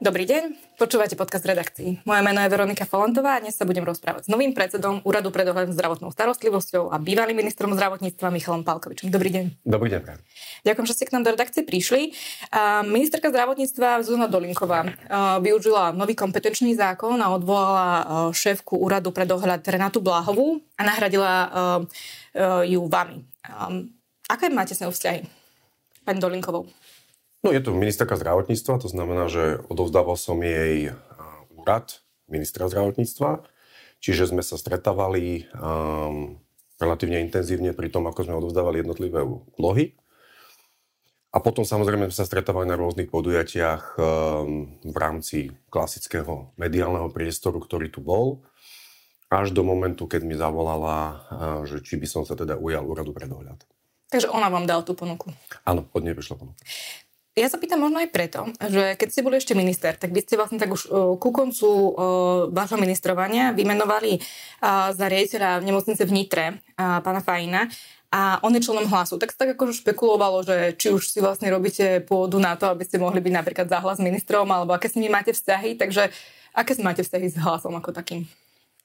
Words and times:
Dobrý 0.00 0.24
deň, 0.24 0.56
počúvate 0.80 1.12
podcast 1.12 1.44
redakcií. 1.44 2.00
Moje 2.08 2.24
meno 2.24 2.40
je 2.40 2.48
Veronika 2.48 2.88
Folantová 2.88 3.36
a 3.36 3.44
dnes 3.44 3.52
sa 3.52 3.68
budem 3.68 3.84
rozprávať 3.84 4.24
s 4.24 4.32
novým 4.32 4.56
predsedom 4.56 5.04
Úradu 5.04 5.28
pre 5.28 5.44
dohľad 5.44 5.76
zdravotnou 5.76 6.08
starostlivosťou 6.08 6.88
a 6.88 6.96
bývalým 6.96 7.36
ministrom 7.36 7.68
zdravotníctva 7.76 8.32
Michalom 8.32 8.64
Palkovičom. 8.64 9.12
Dobrý 9.12 9.28
deň. 9.28 9.60
Dobrý 9.60 9.92
deň. 9.92 10.00
Ďakujem, 10.64 10.86
že 10.88 10.96
ste 10.96 11.04
k 11.04 11.12
nám 11.12 11.28
do 11.28 11.36
redakcie 11.36 11.68
prišli. 11.68 12.16
ministerka 12.88 13.28
zdravotníctva 13.28 14.00
Zuzana 14.00 14.24
Dolinková 14.24 14.88
využila 15.44 15.92
nový 15.92 16.16
kompetenčný 16.16 16.72
zákon 16.80 17.20
a 17.20 17.28
odvolala 17.36 17.86
šéfku 18.32 18.80
Úradu 18.80 19.12
pre 19.12 19.28
dohľad 19.28 19.60
Renatu 19.68 20.00
Bláhovú 20.00 20.64
a 20.80 20.82
nahradila 20.88 21.32
ju 22.64 22.88
vami. 22.88 23.20
Aké 24.32 24.48
máte 24.48 24.72
s 24.72 24.80
ňou 24.80 24.96
vzťahy, 24.96 25.28
pani 26.08 26.24
Dolinkovou? 26.24 26.64
No 27.40 27.56
je 27.56 27.60
to 27.64 27.72
ministerka 27.72 28.20
zdravotníctva, 28.20 28.84
to 28.84 28.88
znamená, 28.92 29.28
že 29.32 29.64
odovzdával 29.72 30.16
som 30.20 30.36
jej 30.44 30.92
úrad 31.56 32.04
ministra 32.28 32.68
zdravotníctva, 32.68 33.48
čiže 34.00 34.28
sme 34.28 34.44
sa 34.44 34.60
stretávali 34.60 35.48
um, 35.56 36.36
relatívne 36.76 37.20
intenzívne 37.24 37.72
pri 37.72 37.88
tom, 37.88 38.08
ako 38.08 38.28
sme 38.28 38.40
odovzdávali 38.40 38.84
jednotlivé 38.84 39.24
úlohy. 39.56 39.96
A 41.30 41.38
potom 41.38 41.62
samozrejme 41.62 42.10
sme 42.10 42.16
sa 42.16 42.26
stretávali 42.26 42.66
na 42.66 42.74
rôznych 42.74 43.06
podujatiach 43.06 44.02
v 44.82 44.96
rámci 44.98 45.54
klasického 45.70 46.50
mediálneho 46.58 47.06
priestoru, 47.06 47.62
ktorý 47.62 47.86
tu 47.86 48.02
bol, 48.02 48.42
až 49.30 49.54
do 49.54 49.62
momentu, 49.62 50.10
keď 50.10 50.26
mi 50.26 50.34
zavolala, 50.34 51.22
že 51.70 51.86
či 51.86 52.02
by 52.02 52.06
som 52.10 52.22
sa 52.26 52.34
teda 52.34 52.58
ujal 52.58 52.82
úradu 52.82 53.14
pre 53.14 53.30
dohľad. 53.30 53.62
Takže 54.10 54.26
ona 54.26 54.50
vám 54.50 54.66
dala 54.66 54.82
tú 54.82 54.98
ponuku. 54.98 55.30
Áno, 55.62 55.86
od 55.94 56.02
nej 56.02 56.18
prišla 56.18 56.34
ponuka. 56.34 56.58
Ja 57.40 57.48
sa 57.48 57.56
pýtam 57.56 57.80
možno 57.80 58.04
aj 58.04 58.12
preto, 58.12 58.52
že 58.60 59.00
keď 59.00 59.08
ste 59.08 59.24
boli 59.24 59.40
ešte 59.40 59.56
minister, 59.56 59.96
tak 59.96 60.12
vy 60.12 60.20
ste 60.20 60.36
vlastne 60.36 60.60
tak 60.60 60.76
už 60.76 60.92
uh, 60.92 61.16
ku 61.16 61.32
koncu 61.32 61.64
uh, 61.64 61.88
vášho 62.52 62.76
ministrovania 62.76 63.56
vymenovali 63.56 64.20
uh, 64.20 64.92
za 64.92 65.08
riaditeľa 65.08 65.64
nemocnice 65.64 66.04
v 66.04 66.12
Nitre 66.12 66.60
pána 66.76 67.24
Fajina 67.24 67.72
a 68.12 68.44
on 68.44 68.52
je 68.52 68.60
členom 68.60 68.92
hlasu. 68.92 69.16
Tak 69.16 69.32
sa 69.32 69.48
tak 69.48 69.56
akože 69.56 69.80
špekulovalo, 69.80 70.44
že 70.44 70.76
či 70.76 70.92
už 70.92 71.00
si 71.08 71.24
vlastne 71.24 71.48
robíte 71.48 72.04
pôdu 72.04 72.36
na 72.36 72.60
to, 72.60 72.68
aby 72.68 72.84
ste 72.84 73.00
mohli 73.00 73.24
byť 73.24 73.32
napríklad 73.32 73.66
za 73.72 73.80
hlas 73.80 74.04
ministrom, 74.04 74.44
alebo 74.52 74.76
aké 74.76 74.92
s 74.92 75.00
nimi 75.00 75.08
máte 75.08 75.32
vzťahy. 75.32 75.80
Takže 75.80 76.12
aké 76.52 76.76
máte 76.84 77.06
vzťahy 77.06 77.26
s 77.30 77.40
hlasom 77.40 77.72
ako 77.72 77.96
takým? 77.96 78.28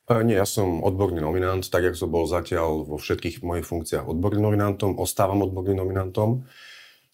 Nie, 0.05 0.37
ja 0.37 0.45
som 0.45 0.85
odborný 0.85 1.25
nominant, 1.25 1.65
tak 1.65 1.89
jak 1.89 1.97
som 1.97 2.13
bol 2.13 2.29
zatiaľ 2.29 2.85
vo 2.85 3.01
všetkých 3.01 3.41
mojich 3.41 3.65
funkciách 3.65 4.05
odborným 4.05 4.45
nominantom, 4.45 5.01
ostávam 5.01 5.41
odborným 5.41 5.81
nominantom. 5.81 6.45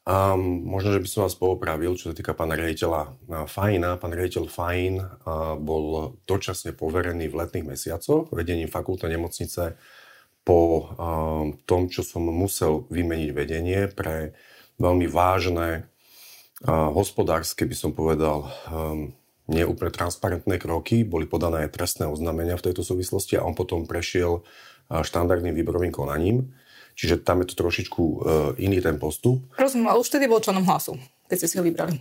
A 0.01 0.33
možno, 0.39 0.97
že 0.97 1.03
by 1.03 1.07
som 1.07 1.21
vás 1.29 1.37
poopravil, 1.37 1.93
čo 1.93 2.09
sa 2.09 2.17
týka 2.17 2.33
pána 2.33 2.57
riaditeľa 2.57 3.21
Fajna. 3.45 4.01
Pán 4.01 4.13
riaditeľ 4.17 4.49
Fajn 4.49 4.93
bol 5.61 6.17
dočasne 6.25 6.73
poverený 6.73 7.29
v 7.29 7.37
letných 7.37 7.69
mesiacoch 7.69 8.33
vedením 8.33 8.65
fakultnej 8.65 9.13
nemocnice 9.13 9.77
po 10.41 10.89
tom, 11.69 11.93
čo 11.93 12.01
som 12.01 12.25
musel 12.25 12.89
vymeniť 12.89 13.29
vedenie 13.29 13.85
pre 13.93 14.33
veľmi 14.81 15.05
vážne 15.05 15.85
hospodárske, 16.65 17.69
by 17.69 17.75
som 17.77 17.93
povedal, 17.93 18.49
nie 19.53 19.61
úplne 19.61 19.93
transparentné 19.93 20.57
kroky, 20.57 21.05
boli 21.05 21.29
podané 21.29 21.69
aj 21.69 21.77
trestné 21.77 22.09
oznámenia 22.09 22.57
v 22.57 22.73
tejto 22.73 22.81
súvislosti 22.81 23.37
a 23.37 23.45
on 23.45 23.53
potom 23.53 23.85
prešiel 23.85 24.41
štandardným 24.89 25.53
výborovým 25.53 25.93
konaním. 25.93 26.57
Čiže 26.95 27.23
tam 27.23 27.41
je 27.41 27.51
to 27.51 27.55
trošičku 27.59 28.01
uh, 28.01 28.15
iný 28.61 28.83
ten 28.83 28.97
postup. 29.01 29.41
Rozumiem, 29.57 29.91
ale 29.91 30.01
už 30.01 30.09
vtedy 30.11 30.25
bol 30.29 30.43
členom 30.43 30.65
hlasu, 30.65 30.99
keď 31.27 31.35
ste 31.41 31.47
si 31.49 31.57
ho 31.57 31.63
vybrali. 31.63 31.97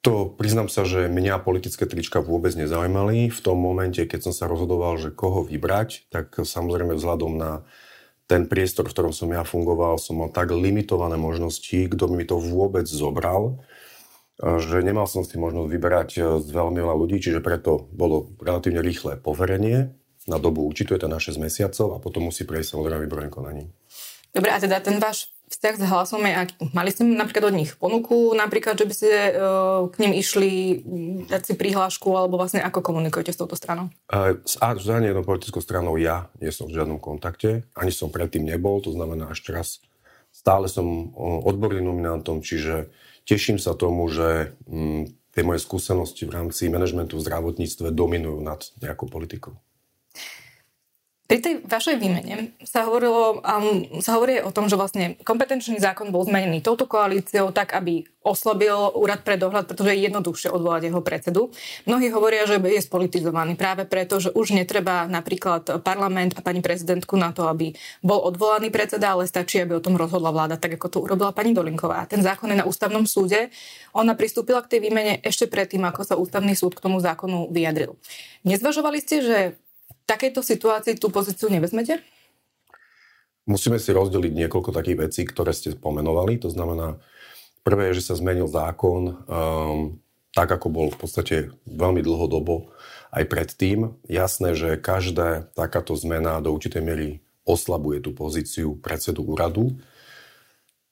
To 0.00 0.32
priznám 0.32 0.72
sa, 0.72 0.88
že 0.88 1.12
mňa 1.12 1.44
politické 1.44 1.84
trička 1.84 2.24
vôbec 2.24 2.56
nezaujímali. 2.56 3.28
V 3.28 3.40
tom 3.44 3.60
momente, 3.60 4.00
keď 4.00 4.30
som 4.30 4.32
sa 4.32 4.48
rozhodoval, 4.48 4.96
že 4.96 5.12
koho 5.12 5.44
vybrať, 5.44 6.08
tak 6.08 6.40
samozrejme 6.40 6.96
vzhľadom 6.96 7.36
na 7.36 7.68
ten 8.24 8.48
priestor, 8.48 8.88
v 8.88 8.94
ktorom 8.96 9.12
som 9.12 9.28
ja 9.28 9.44
fungoval, 9.44 10.00
som 10.00 10.24
mal 10.24 10.30
tak 10.32 10.54
limitované 10.54 11.20
možnosti, 11.20 11.90
kto 11.90 12.04
mi 12.08 12.24
to 12.24 12.40
vôbec 12.40 12.86
zobral, 12.88 13.60
že 14.40 14.80
nemal 14.80 15.04
som 15.04 15.20
si 15.20 15.36
možnosť 15.36 15.68
vyberať 15.68 16.08
e, 16.16 16.20
z 16.40 16.48
veľmi 16.48 16.80
veľa 16.80 16.96
ľudí, 16.96 17.20
čiže 17.20 17.44
preto 17.44 17.90
bolo 17.92 18.32
relatívne 18.40 18.80
rýchle 18.80 19.20
poverenie 19.20 19.92
na 20.24 20.38
dobu 20.40 20.64
určitú, 20.64 20.96
je 20.96 21.04
to 21.04 21.12
na 21.12 21.20
6 21.20 21.36
mesiacov 21.36 21.98
a 21.98 21.98
potom 22.00 22.32
musí 22.32 22.48
prejsť 22.48 22.78
samozrejme 22.78 23.04
výborovým 23.04 23.32
konaním. 23.34 23.68
Dobre, 24.30 24.50
a 24.54 24.58
teda 24.62 24.78
ten 24.78 25.02
váš 25.02 25.34
vzťah 25.50 25.74
s 25.74 25.82
hlasom 25.82 26.22
je 26.22 26.34
aký? 26.34 26.54
Mali 26.70 26.94
ste 26.94 27.02
napríklad 27.02 27.50
od 27.50 27.58
nich 27.58 27.74
ponuku, 27.74 28.30
napríklad, 28.38 28.78
že 28.78 28.86
by 28.86 28.94
ste 28.94 29.10
uh, 29.10 29.90
k 29.90 29.96
ním 30.06 30.12
išli 30.14 30.50
dať 31.26 31.42
si 31.42 31.54
prihlášku, 31.58 32.06
alebo 32.14 32.38
vlastne 32.38 32.62
ako 32.62 32.86
komunikujete 32.86 33.34
s 33.34 33.40
touto 33.42 33.58
stranou? 33.58 33.90
Uh, 34.06 34.38
s, 34.46 34.54
s 34.56 34.86
ani 34.86 35.10
jednou 35.10 35.26
politickou 35.26 35.58
stranou 35.58 35.98
ja 35.98 36.30
nie 36.38 36.54
som 36.54 36.70
v 36.70 36.78
žiadnom 36.78 37.02
kontakte, 37.02 37.66
ani 37.74 37.90
som 37.90 38.14
predtým 38.14 38.46
nebol, 38.46 38.78
to 38.78 38.94
znamená 38.94 39.34
až 39.34 39.42
teraz 39.42 39.82
stále 40.30 40.70
som 40.70 41.10
odborným 41.18 41.90
nominantom, 41.90 42.38
čiže 42.38 42.86
teším 43.26 43.58
sa 43.58 43.74
tomu, 43.74 44.06
že 44.06 44.54
m, 44.70 45.10
tie 45.34 45.42
moje 45.42 45.66
skúsenosti 45.66 46.26
v 46.26 46.34
rámci 46.38 46.70
manažmentu 46.70 47.18
v 47.18 47.26
zdravotníctve 47.26 47.90
dominujú 47.90 48.38
nad 48.38 48.62
nejakou 48.78 49.10
politikou. 49.10 49.58
Pri 51.30 51.38
tej 51.38 51.62
vašej 51.62 51.94
výmene 52.02 52.58
sa, 52.66 52.90
hovorilo, 52.90 53.38
um, 53.38 54.02
sa 54.02 54.18
hovorí 54.18 54.42
o 54.42 54.50
tom, 54.50 54.66
že 54.66 54.74
vlastne 54.74 55.14
kompetenčný 55.22 55.78
zákon 55.78 56.10
bol 56.10 56.26
zmenený 56.26 56.58
touto 56.58 56.90
koalíciou 56.90 57.54
tak, 57.54 57.70
aby 57.70 58.02
oslabil 58.26 58.74
úrad 58.98 59.22
pre 59.22 59.38
dohľad, 59.38 59.70
pretože 59.70 59.94
je 59.94 60.10
jednoduchšie 60.10 60.50
odvolať 60.50 60.90
jeho 60.90 60.98
predsedu. 61.06 61.54
Mnohí 61.86 62.10
hovoria, 62.10 62.50
že 62.50 62.58
je 62.58 62.82
spolitizovaný 62.82 63.54
práve 63.54 63.86
preto, 63.86 64.18
že 64.18 64.34
už 64.34 64.58
netreba 64.58 65.06
napríklad 65.06 65.86
parlament 65.86 66.34
a 66.34 66.42
pani 66.42 66.66
prezidentku 66.66 67.14
na 67.14 67.30
to, 67.30 67.46
aby 67.46 67.78
bol 68.02 68.18
odvolaný 68.26 68.74
predseda, 68.74 69.14
ale 69.14 69.30
stačí, 69.30 69.62
aby 69.62 69.78
o 69.78 69.84
tom 69.84 69.94
rozhodla 69.94 70.34
vláda, 70.34 70.58
tak 70.58 70.82
ako 70.82 70.86
to 70.90 70.98
urobila 70.98 71.30
pani 71.30 71.54
Dolinková. 71.54 72.10
Ten 72.10 72.26
zákon 72.26 72.50
je 72.50 72.58
na 72.58 72.66
ústavnom 72.66 73.06
súde. 73.06 73.54
Ona 73.94 74.18
pristúpila 74.18 74.66
k 74.66 74.74
tej 74.74 74.80
výmene 74.82 75.22
ešte 75.22 75.46
predtým, 75.46 75.86
ako 75.86 76.02
sa 76.02 76.18
ústavný 76.18 76.58
súd 76.58 76.74
k 76.74 76.82
tomu 76.82 76.98
zákonu 76.98 77.54
vyjadril. 77.54 77.94
Nezvažovali 78.42 78.98
ste, 78.98 79.22
že 79.22 79.38
takejto 80.10 80.42
situácii 80.42 80.98
tú 80.98 81.14
pozíciu 81.14 81.46
nevezmete? 81.46 82.02
Musíme 83.46 83.78
si 83.78 83.94
rozdeliť 83.94 84.32
niekoľko 84.46 84.70
takých 84.74 84.98
vecí, 85.10 85.22
ktoré 85.22 85.54
ste 85.54 85.78
pomenovali. 85.78 86.42
To 86.42 86.50
znamená, 86.50 86.98
prvé 87.62 87.90
je, 87.90 88.02
že 88.02 88.10
sa 88.10 88.18
zmenil 88.18 88.50
zákon 88.50 89.02
um, 89.06 89.14
tak, 90.34 90.50
ako 90.50 90.66
bol 90.70 90.86
v 90.90 90.98
podstate 90.98 91.36
veľmi 91.66 92.02
dlhodobo 92.02 92.70
aj 93.10 93.24
predtým. 93.26 93.98
Jasné, 94.06 94.54
že 94.54 94.78
každá 94.78 95.50
takáto 95.58 95.94
zmena 95.98 96.38
do 96.38 96.54
určitej 96.54 96.82
miery 96.82 97.08
oslabuje 97.42 97.98
tú 98.04 98.14
pozíciu 98.14 98.78
predsedu 98.78 99.26
úradu. 99.26 99.74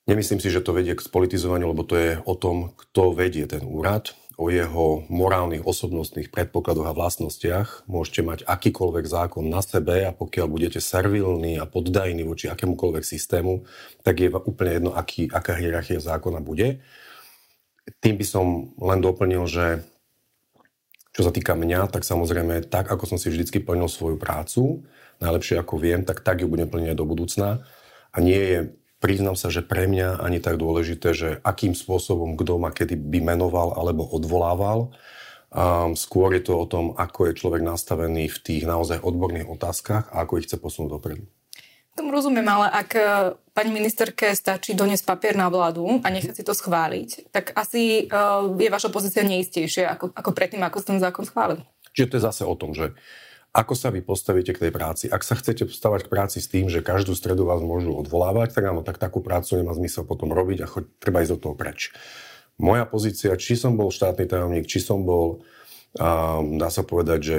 Nemyslím 0.09 0.41
si, 0.41 0.49
že 0.49 0.65
to 0.65 0.73
vedie 0.73 0.97
k 0.97 1.05
spolitizovaniu, 1.05 1.71
lebo 1.71 1.84
to 1.84 1.95
je 1.95 2.17
o 2.25 2.34
tom, 2.34 2.73
kto 2.75 3.12
vedie 3.12 3.45
ten 3.45 3.62
úrad 3.62 4.17
o 4.38 4.54
jeho 4.54 5.03
morálnych, 5.10 5.66
osobnostných 5.66 6.31
predpokladoch 6.31 6.87
a 6.87 6.94
vlastnostiach. 6.94 7.91
Môžete 7.91 8.22
mať 8.22 8.38
akýkoľvek 8.47 9.03
zákon 9.03 9.43
na 9.43 9.59
sebe 9.59 10.06
a 10.06 10.15
pokiaľ 10.15 10.47
budete 10.47 10.78
servilní 10.78 11.59
a 11.59 11.66
poddajní 11.66 12.22
voči 12.22 12.47
akémukoľvek 12.47 13.03
systému, 13.03 13.66
tak 14.06 14.22
je 14.22 14.31
úplne 14.31 14.78
jedno, 14.78 14.91
aký, 14.94 15.27
aká 15.27 15.59
hierarchia 15.59 15.98
zákona 15.98 16.38
bude. 16.38 16.78
Tým 17.98 18.15
by 18.15 18.25
som 18.25 18.47
len 18.78 19.03
doplnil, 19.03 19.43
že 19.50 19.82
čo 21.19 21.27
sa 21.27 21.34
týka 21.34 21.59
mňa, 21.59 21.91
tak 21.91 22.06
samozrejme, 22.06 22.71
tak 22.71 22.87
ako 22.94 23.10
som 23.10 23.19
si 23.19 23.34
vždycky 23.34 23.59
plnil 23.59 23.91
svoju 23.91 24.22
prácu, 24.22 24.87
najlepšie 25.19 25.59
ako 25.59 25.82
viem, 25.82 26.06
tak 26.06 26.22
tak 26.22 26.38
ju 26.38 26.47
budem 26.47 26.71
plniť 26.71 26.94
aj 26.94 26.98
do 27.03 27.10
budúcna. 27.10 27.66
A 28.15 28.22
nie 28.22 28.39
je 28.39 28.59
Priznám 28.98 29.39
sa, 29.39 29.47
že 29.47 29.62
pre 29.62 29.86
mňa 29.86 30.18
ani 30.18 30.42
tak 30.42 30.59
dôležité, 30.59 31.15
že 31.15 31.28
akým 31.47 31.78
spôsobom 31.78 32.34
kto 32.34 32.59
ma 32.59 32.74
kedy 32.74 32.98
by 32.98 33.22
menoval 33.22 33.78
alebo 33.78 34.03
odvolával. 34.03 34.91
Um, 35.48 35.97
skôr 35.97 36.34
je 36.36 36.45
to 36.45 36.59
o 36.59 36.66
tom, 36.68 36.92
ako 36.98 37.30
je 37.30 37.39
človek 37.39 37.62
nastavený 37.65 38.28
v 38.28 38.39
tých 38.42 38.68
naozaj 38.68 39.00
odborných 39.00 39.48
otázkach 39.48 40.10
a 40.12 40.27
ako 40.27 40.42
ich 40.42 40.50
chce 40.50 40.60
posunúť 40.60 40.98
dopredu. 40.98 41.24
Tomu 41.97 42.12
rozumiem, 42.12 42.47
ale 42.47 42.68
ak 42.71 42.91
e, 42.95 43.03
pani 43.56 43.74
ministerke 43.74 44.30
stačí 44.30 44.77
doniesť 44.77 45.03
papier 45.03 45.34
na 45.34 45.51
vládu 45.51 45.98
a 46.04 46.06
nechať 46.12 46.30
si 46.30 46.47
to 46.47 46.54
schváliť, 46.54 47.33
tak 47.34 47.51
asi 47.59 48.06
uh, 48.06 48.54
je 48.54 48.71
vaša 48.71 48.86
pozícia 48.86 49.27
neistejšia 49.27 49.98
ako, 49.98 50.15
ako 50.15 50.30
predtým, 50.30 50.62
ako 50.62 50.78
ste 50.78 50.94
ten 50.94 51.03
zákon 51.03 51.27
schválil. 51.27 51.59
Čiže 51.97 52.06
to 52.06 52.16
je 52.21 52.27
zase 52.28 52.42
o 52.47 52.54
tom, 52.54 52.71
že 52.71 52.94
ako 53.59 53.75
sa 53.75 53.91
vy 53.91 54.07
postavíte 54.07 54.55
k 54.55 54.63
tej 54.63 54.71
práci. 54.71 55.05
Ak 55.10 55.27
sa 55.27 55.34
chcete 55.34 55.66
postavať 55.66 56.07
k 56.07 56.13
práci 56.15 56.39
s 56.39 56.47
tým, 56.47 56.71
že 56.71 56.78
každú 56.78 57.19
stredu 57.19 57.43
vás 57.43 57.59
môžu 57.59 57.91
odvolávať, 57.99 58.55
tak 58.55 58.71
áno, 58.71 58.87
tak 58.87 59.03
takú 59.03 59.19
prácu 59.19 59.59
nemá 59.59 59.75
zmysel 59.75 60.07
potom 60.07 60.31
robiť 60.31 60.59
a 60.63 60.71
choď, 60.71 60.87
treba 61.03 61.27
ísť 61.27 61.34
do 61.34 61.43
toho 61.43 61.55
preč. 61.59 61.91
Moja 62.55 62.87
pozícia, 62.87 63.34
či 63.34 63.59
som 63.59 63.75
bol 63.75 63.91
štátny 63.91 64.31
tajomník, 64.31 64.71
či 64.71 64.78
som 64.78 65.03
bol, 65.03 65.43
dá 66.55 66.71
sa 66.71 66.87
povedať, 66.87 67.19
že 67.19 67.37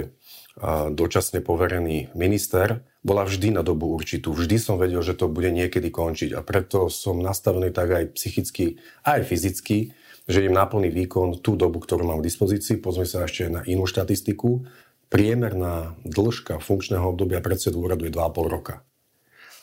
dočasne 0.92 1.40
poverený 1.40 2.12
minister, 2.20 2.84
bola 3.00 3.24
vždy 3.24 3.56
na 3.56 3.64
dobu 3.64 3.88
určitú. 3.96 4.36
Vždy 4.36 4.60
som 4.60 4.76
vedel, 4.76 5.00
že 5.00 5.16
to 5.16 5.32
bude 5.32 5.48
niekedy 5.56 5.88
končiť 5.88 6.36
a 6.36 6.44
preto 6.44 6.92
som 6.92 7.24
nastavený 7.24 7.72
tak 7.72 7.96
aj 7.96 8.04
psychicky, 8.20 8.84
aj 9.08 9.24
fyzicky, 9.24 9.96
že 10.28 10.44
idem 10.44 10.60
na 10.60 10.68
plný 10.68 10.92
výkon 10.92 11.40
tú 11.40 11.56
dobu, 11.56 11.80
ktorú 11.80 12.04
mám 12.04 12.20
k 12.20 12.28
dispozícii. 12.28 12.84
Pozme 12.84 13.08
sa 13.08 13.24
ešte 13.24 13.48
na 13.48 13.64
inú 13.64 13.88
štatistiku. 13.88 14.68
Priemerná 15.10 15.98
dĺžka 16.06 16.62
funkčného 16.62 17.10
obdobia 17.10 17.42
predsedu 17.42 17.82
úradu 17.82 18.06
je 18.06 18.14
2,5 18.14 18.46
roka 18.46 18.86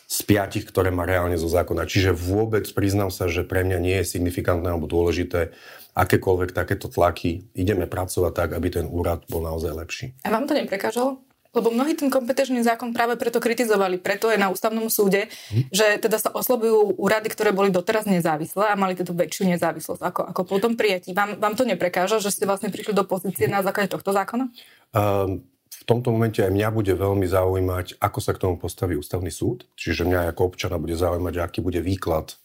z 0.06 0.19
piatich, 0.22 0.66
ktoré 0.66 0.94
má 0.94 1.02
reálne 1.02 1.34
zo 1.34 1.50
zákona. 1.50 1.87
Čiže 1.87 2.14
vôbec 2.14 2.66
priznám 2.70 3.10
sa, 3.10 3.26
že 3.26 3.43
pre 3.43 3.66
mňa 3.66 3.78
nie 3.82 3.96
je 4.02 4.10
signifikantné 4.19 4.70
alebo 4.70 4.87
dôležité 4.87 5.50
akékoľvek 5.98 6.54
takéto 6.54 6.87
tlaky. 6.87 7.50
Ideme 7.58 7.90
pracovať 7.90 8.32
tak, 8.32 8.50
aby 8.54 8.69
ten 8.70 8.87
úrad 8.87 9.26
bol 9.26 9.43
naozaj 9.43 9.72
lepší. 9.75 10.06
A 10.22 10.31
vám 10.31 10.46
to 10.46 10.54
neprekážalo? 10.54 11.19
Lebo 11.56 11.73
mnohí 11.73 11.97
ten 11.97 12.12
kompetenčný 12.12 12.61
zákon 12.61 12.93
práve 12.93 13.17
preto 13.17 13.41
kritizovali. 13.41 13.97
Preto 13.97 14.29
je 14.29 14.37
na 14.37 14.53
ústavnom 14.53 14.93
súde, 14.93 15.32
hm. 15.49 15.73
že 15.73 15.87
teda 15.97 16.20
sa 16.20 16.29
oslobujú 16.37 17.00
úrady, 17.00 17.32
ktoré 17.32 17.56
boli 17.56 17.73
doteraz 17.73 18.05
nezávislé 18.05 18.69
a 18.69 18.76
mali 18.76 18.93
teda 18.93 19.17
väčšiu 19.17 19.49
nezávislosť 19.56 20.03
ako, 20.05 20.20
ako 20.37 20.41
po 20.44 20.56
tom 20.61 20.76
prijatí. 20.76 21.17
Vám, 21.17 21.41
vám 21.41 21.56
to 21.56 21.64
neprekáža, 21.64 22.20
že 22.20 22.29
ste 22.29 22.44
vlastne 22.44 22.69
prišli 22.69 22.93
do 22.93 23.08
pozície 23.08 23.49
na 23.49 23.64
základe 23.64 23.88
tohto 23.88 24.12
zákona? 24.12 24.53
Um, 24.93 25.49
v 25.73 25.85
tomto 25.88 26.12
momente 26.12 26.44
aj 26.44 26.53
mňa 26.53 26.69
bude 26.75 26.93
veľmi 26.93 27.25
zaujímať, 27.25 28.02
ako 28.05 28.19
sa 28.20 28.37
k 28.37 28.43
tomu 28.44 28.61
postaví 28.61 28.99
ústavný 28.99 29.32
súd. 29.32 29.64
Čiže 29.81 30.05
mňa 30.05 30.37
ako 30.37 30.52
občana 30.52 30.76
bude 30.76 30.99
zaujímať, 30.99 31.35
aký 31.41 31.64
bude 31.64 31.81
výklad 31.81 32.37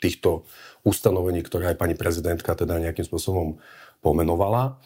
týchto 0.00 0.48
ustanovení, 0.88 1.44
ktoré 1.44 1.72
aj 1.72 1.80
pani 1.80 1.92
prezidentka 1.92 2.56
teda 2.56 2.80
nejakým 2.80 3.04
spôsobom 3.04 3.60
pomenovala. 4.00 4.80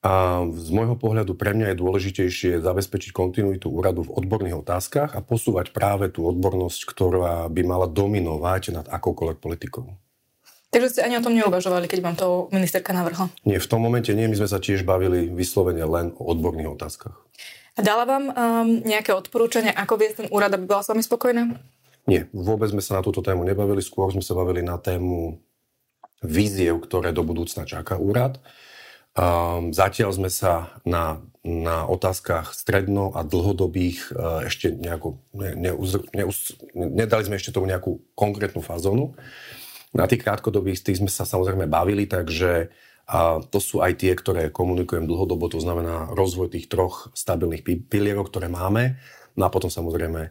A 0.00 0.48
z 0.48 0.68
môjho 0.72 0.96
pohľadu 0.96 1.36
pre 1.36 1.52
mňa 1.52 1.76
je 1.76 1.80
dôležitejšie 1.84 2.64
zabezpečiť 2.64 3.12
kontinuitu 3.12 3.68
úradu 3.68 4.08
v 4.08 4.16
odborných 4.16 4.64
otázkach 4.64 5.12
a 5.12 5.20
posúvať 5.20 5.76
práve 5.76 6.08
tú 6.08 6.24
odbornosť, 6.24 6.88
ktorá 6.88 7.44
by 7.52 7.62
mala 7.68 7.84
dominovať 7.84 8.62
nad 8.80 8.86
akoukoľvek 8.88 9.38
politikou. 9.44 9.92
Takže 10.70 10.88
ste 10.88 11.04
ani 11.04 11.20
o 11.20 11.24
tom 11.26 11.36
neuvažovali, 11.36 11.84
keď 11.84 12.00
vám 12.00 12.16
to 12.16 12.48
ministerka 12.48 12.96
navrhla? 12.96 13.28
Nie, 13.44 13.60
v 13.60 13.68
tom 13.68 13.84
momente 13.84 14.14
nie. 14.16 14.30
My 14.30 14.40
sme 14.40 14.48
sa 14.48 14.62
tiež 14.62 14.86
bavili 14.86 15.28
vyslovene 15.28 15.84
len 15.84 16.16
o 16.16 16.32
odborných 16.32 16.80
otázkach. 16.80 17.18
A 17.76 17.80
dala 17.82 18.08
vám 18.08 18.24
um, 18.30 18.34
nejaké 18.86 19.12
odporúčania, 19.12 19.74
ako 19.76 20.00
viesť 20.00 20.16
ten 20.24 20.28
úrad, 20.30 20.54
aby 20.54 20.64
bola 20.64 20.80
s 20.80 20.88
vami 20.88 21.02
spokojná? 21.04 21.58
Nie, 22.08 22.30
vôbec 22.32 22.70
sme 22.72 22.80
sa 22.80 22.98
na 22.98 23.02
túto 23.04 23.20
tému 23.20 23.44
nebavili. 23.44 23.82
Skôr 23.82 24.14
sme 24.14 24.24
sa 24.24 24.32
bavili 24.32 24.62
na 24.64 24.78
tému 24.78 25.42
víziev, 26.22 26.80
ktoré 26.86 27.12
do 27.12 27.26
budúcna 27.26 27.66
čaká 27.66 27.98
úrad. 27.98 28.38
Um, 29.18 29.74
zatiaľ 29.74 30.14
sme 30.14 30.30
sa 30.30 30.78
na, 30.86 31.18
na 31.42 31.82
otázkach 31.86 32.54
stredno 32.54 33.10
a 33.10 33.26
dlhodobých 33.26 34.14
uh, 34.14 34.46
ešte 34.46 34.70
nejakú, 34.70 35.18
ne, 35.34 35.58
ne, 35.58 35.70
ne, 36.14 36.24
ne, 36.74 36.86
nedali 37.04 37.26
sme 37.26 37.34
ešte 37.34 37.50
tomu 37.50 37.66
nejakú 37.66 37.98
konkrétnu 38.14 38.62
fazónu. 38.62 39.18
Na 39.90 40.06
tých 40.06 40.22
krátkodobých 40.22 40.86
tých 40.86 41.02
sme 41.02 41.10
sa 41.10 41.26
samozrejme 41.26 41.66
bavili, 41.66 42.06
takže 42.06 42.70
a 43.10 43.42
to 43.42 43.58
sú 43.58 43.82
aj 43.82 43.98
tie, 43.98 44.14
ktoré 44.14 44.54
komunikujem 44.54 45.02
dlhodobo, 45.02 45.50
to 45.50 45.58
znamená 45.58 46.14
rozvoj 46.14 46.54
tých 46.54 46.70
troch 46.70 47.10
stabilných 47.10 47.66
pilierov, 47.90 48.30
ktoré 48.30 48.46
máme. 48.46 49.02
No 49.34 49.50
a 49.50 49.50
potom 49.50 49.66
samozrejme 49.66 50.30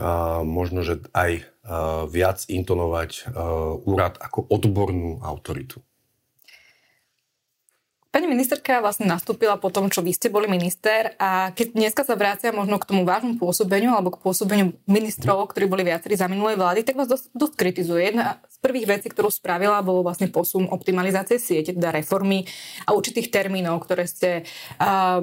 a 0.00 0.40
možno, 0.46 0.86
že 0.86 1.02
aj 1.12 1.44
viac 2.08 2.46
intonovať 2.46 3.34
úrad 3.84 4.16
ako 4.22 4.46
odbornú 4.48 5.18
autoritu. 5.20 5.82
Pani 8.10 8.26
ministerka 8.26 8.82
vlastne 8.82 9.06
nastúpila 9.06 9.54
po 9.54 9.70
tom, 9.70 9.86
čo 9.86 10.02
vy 10.02 10.10
ste 10.10 10.34
boli 10.34 10.50
minister 10.50 11.14
a 11.14 11.54
keď 11.54 11.78
dneska 11.78 12.02
sa 12.02 12.18
vrácia 12.18 12.50
možno 12.50 12.82
k 12.82 12.90
tomu 12.90 13.06
vášmu 13.06 13.38
pôsobeniu 13.38 13.94
alebo 13.94 14.10
k 14.10 14.18
pôsobeniu 14.18 14.74
ministrov, 14.90 15.46
ktorí 15.54 15.70
boli 15.70 15.86
viacerí 15.86 16.18
za 16.18 16.26
minulej 16.26 16.58
vlády, 16.58 16.82
tak 16.82 16.98
vás 16.98 17.06
dosť, 17.06 17.30
dosť 17.30 17.54
kritizuje. 17.54 18.10
Jedna 18.10 18.42
z 18.50 18.58
prvých 18.58 18.98
vecí, 18.98 19.14
ktorú 19.14 19.30
spravila, 19.30 19.78
bolo 19.86 20.02
vlastne 20.02 20.26
posun 20.26 20.66
optimalizácie 20.74 21.38
siete, 21.38 21.70
teda 21.70 21.94
reformy 21.94 22.50
a 22.82 22.98
určitých 22.98 23.30
termínov, 23.30 23.78
ktoré 23.86 24.10
ste, 24.10 24.42
uh, 24.82 25.22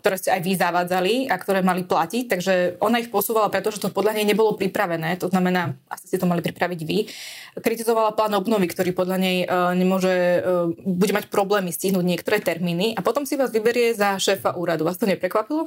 ktoré 0.00 0.16
ste 0.16 0.32
aj 0.32 0.40
vy 0.40 0.52
zavádzali 0.56 1.14
a 1.28 1.36
ktoré 1.36 1.60
mali 1.60 1.84
platiť. 1.84 2.24
Takže 2.32 2.54
ona 2.80 2.96
ich 2.96 3.12
posúvala, 3.12 3.52
pretože 3.52 3.76
to 3.76 3.92
podľa 3.92 4.16
nej 4.16 4.24
nebolo 4.24 4.56
pripravené. 4.56 5.20
To 5.20 5.28
znamená, 5.28 5.76
asi 5.92 6.08
ste 6.08 6.16
to 6.16 6.24
mali 6.24 6.40
pripraviť 6.40 6.80
vy. 6.80 7.12
Kritizovala 7.60 8.16
plán 8.16 8.32
obnovy, 8.32 8.72
ktorý 8.72 8.96
podľa 8.96 9.20
nej 9.20 9.44
uh, 9.44 9.76
nemôže, 9.76 10.40
uh, 10.40 10.72
bude 10.80 11.12
mať 11.12 11.28
problémy 11.28 11.68
stihnúť 11.68 12.21
niektoré 12.22 12.38
termíny 12.38 12.94
a 12.94 13.02
potom 13.02 13.26
si 13.26 13.34
vás 13.34 13.50
vyberie 13.50 13.98
za 13.98 14.14
šéfa 14.14 14.54
úradu. 14.54 14.86
Vás 14.86 14.94
to 14.94 15.10
neprekvapilo? 15.10 15.66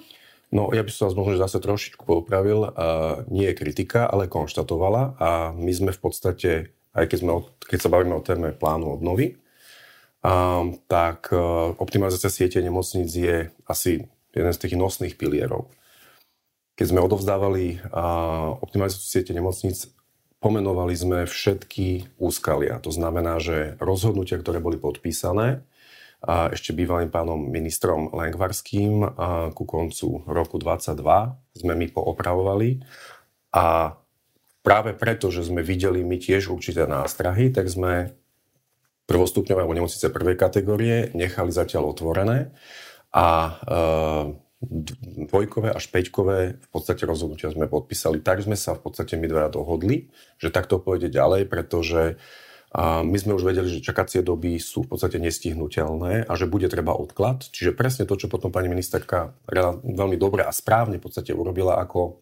No, 0.56 0.72
ja 0.72 0.88
by 0.88 0.88
som 0.88 1.12
vás 1.12 1.20
možno 1.20 1.36
zase 1.36 1.60
trošičku 1.60 2.08
popravil. 2.08 2.72
A 2.72 3.20
nie 3.28 3.52
je 3.52 3.60
kritika, 3.60 4.08
ale 4.08 4.32
konštatovala 4.32 5.20
a 5.20 5.52
my 5.52 5.72
sme 5.76 5.92
v 5.92 6.00
podstate, 6.00 6.72
aj 6.96 7.12
keď, 7.12 7.18
sme, 7.20 7.32
keď 7.60 7.80
sa 7.84 7.92
bavíme 7.92 8.16
o 8.16 8.24
téme 8.24 8.56
plánu 8.56 8.88
obnovy, 8.88 9.36
a, 10.24 10.64
tak 10.88 11.36
e, 11.36 11.38
optimalizácia 11.76 12.32
siete 12.32 12.64
nemocníc 12.64 13.12
je 13.12 13.52
asi 13.68 14.08
jeden 14.32 14.54
z 14.56 14.62
tých 14.64 14.80
nosných 14.80 15.20
pilierov. 15.20 15.68
Keď 16.80 16.88
sme 16.88 17.04
odovzdávali 17.04 17.84
a, 17.92 18.56
optimalizáciu 18.64 19.12
siete 19.12 19.36
nemocníc, 19.36 19.92
pomenovali 20.40 20.96
sme 20.96 21.20
všetky 21.28 22.16
úskalia. 22.16 22.80
To 22.80 22.96
znamená, 22.96 23.44
že 23.44 23.76
rozhodnutia, 23.84 24.40
ktoré 24.40 24.64
boli 24.64 24.80
podpísané, 24.80 25.68
a 26.26 26.50
ešte 26.50 26.74
bývalým 26.74 27.14
pánom 27.14 27.38
ministrom 27.38 28.10
Lengvarským 28.10 29.06
a 29.06 29.54
ku 29.54 29.64
koncu 29.70 30.26
roku 30.26 30.58
22 30.58 30.98
sme 31.62 31.74
my 31.78 31.88
poopravovali 31.94 32.82
a 33.54 33.94
práve 34.66 34.98
preto, 34.98 35.30
že 35.30 35.46
sme 35.46 35.62
videli 35.62 36.02
my 36.02 36.18
tiež 36.18 36.50
určité 36.50 36.90
nástrahy, 36.90 37.54
tak 37.54 37.70
sme 37.70 38.18
prvostupňové 39.06 39.62
alebo 39.62 39.78
nemocnice 39.78 40.10
prvej 40.10 40.34
kategórie 40.34 41.14
nechali 41.14 41.54
zatiaľ 41.54 41.94
otvorené 41.94 42.50
a 43.14 43.26
e, 43.30 43.52
dvojkové 45.30 45.70
až 45.70 45.94
peťkové 45.94 46.58
v 46.58 46.68
podstate 46.74 47.06
rozhodnutia 47.06 47.54
sme 47.54 47.70
podpísali. 47.70 48.26
Tak 48.26 48.42
sme 48.50 48.58
sa 48.58 48.74
v 48.74 48.82
podstate 48.82 49.14
my 49.16 49.30
dvaja 49.30 49.54
dohodli, 49.54 50.10
že 50.42 50.50
takto 50.50 50.82
pôjde 50.82 51.14
ďalej, 51.14 51.46
pretože 51.46 52.18
a 52.76 53.08
my 53.08 53.16
sme 53.16 53.32
už 53.40 53.48
vedeli, 53.48 53.72
že 53.72 53.80
čakacie 53.80 54.20
doby 54.20 54.60
sú 54.60 54.84
v 54.84 54.92
podstate 54.92 55.16
nestihnutelné 55.16 56.28
a 56.28 56.34
že 56.36 56.44
bude 56.44 56.68
treba 56.68 56.92
odklad. 56.92 57.48
Čiže 57.48 57.72
presne 57.72 58.04
to, 58.04 58.20
čo 58.20 58.28
potom 58.28 58.52
pani 58.52 58.68
ministerka 58.68 59.32
veľmi 59.88 60.20
dobre 60.20 60.44
a 60.44 60.52
správne 60.52 61.00
v 61.00 61.08
podstate 61.08 61.32
urobila 61.32 61.80
ako 61.80 62.20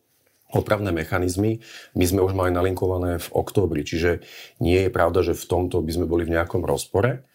opravné 0.54 0.94
mechanizmy, 0.94 1.66
my 1.98 2.06
sme 2.06 2.22
už 2.22 2.38
mali 2.38 2.54
nalinkované 2.54 3.18
v 3.18 3.28
októbri. 3.34 3.82
Čiže 3.82 4.22
nie 4.62 4.86
je 4.86 4.94
pravda, 4.94 5.26
že 5.26 5.34
v 5.34 5.42
tomto 5.50 5.82
by 5.82 5.90
sme 5.90 6.06
boli 6.06 6.30
v 6.30 6.38
nejakom 6.38 6.62
rozpore. 6.62 7.26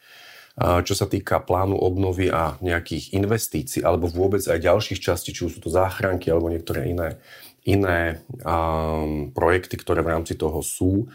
Čo 0.59 0.95
sa 0.95 1.07
týka 1.11 1.43
plánu 1.43 1.75
obnovy 1.75 2.31
a 2.31 2.55
nejakých 2.63 3.15
investícií, 3.19 3.83
alebo 3.83 4.11
vôbec 4.11 4.43
aj 4.47 4.63
ďalších 4.63 5.03
častí, 5.03 5.35
či 5.35 5.47
už 5.47 5.59
sú 5.59 5.61
to 5.63 5.71
záchranky 5.71 6.31
alebo 6.31 6.51
niektoré 6.51 6.91
iné, 6.91 7.19
iné 7.63 8.23
um, 8.43 9.31
projekty, 9.31 9.79
ktoré 9.79 10.03
v 10.03 10.19
rámci 10.19 10.35
toho 10.35 10.59
sú, 10.63 11.07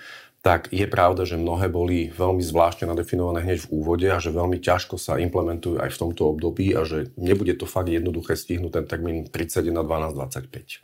tak 0.44 0.68
je 0.76 0.84
pravda, 0.92 1.24
že 1.24 1.40
mnohé 1.40 1.72
boli 1.72 2.12
veľmi 2.12 2.44
zvláštne 2.44 2.92
nadefinované 2.92 3.48
hneď 3.48 3.64
v 3.64 3.72
úvode 3.80 4.08
a 4.12 4.20
že 4.20 4.36
veľmi 4.36 4.60
ťažko 4.60 5.00
sa 5.00 5.16
implementujú 5.16 5.80
aj 5.80 5.96
v 5.96 6.00
tomto 6.04 6.36
období 6.36 6.76
a 6.76 6.84
že 6.84 7.16
nebude 7.16 7.56
to 7.56 7.64
fakt 7.64 7.88
jednoduché 7.88 8.36
stihnúť 8.36 8.84
ten 8.84 8.86
termín 8.86 9.24
31 9.32 9.72
na 9.72 9.88
12.25. 9.88 10.84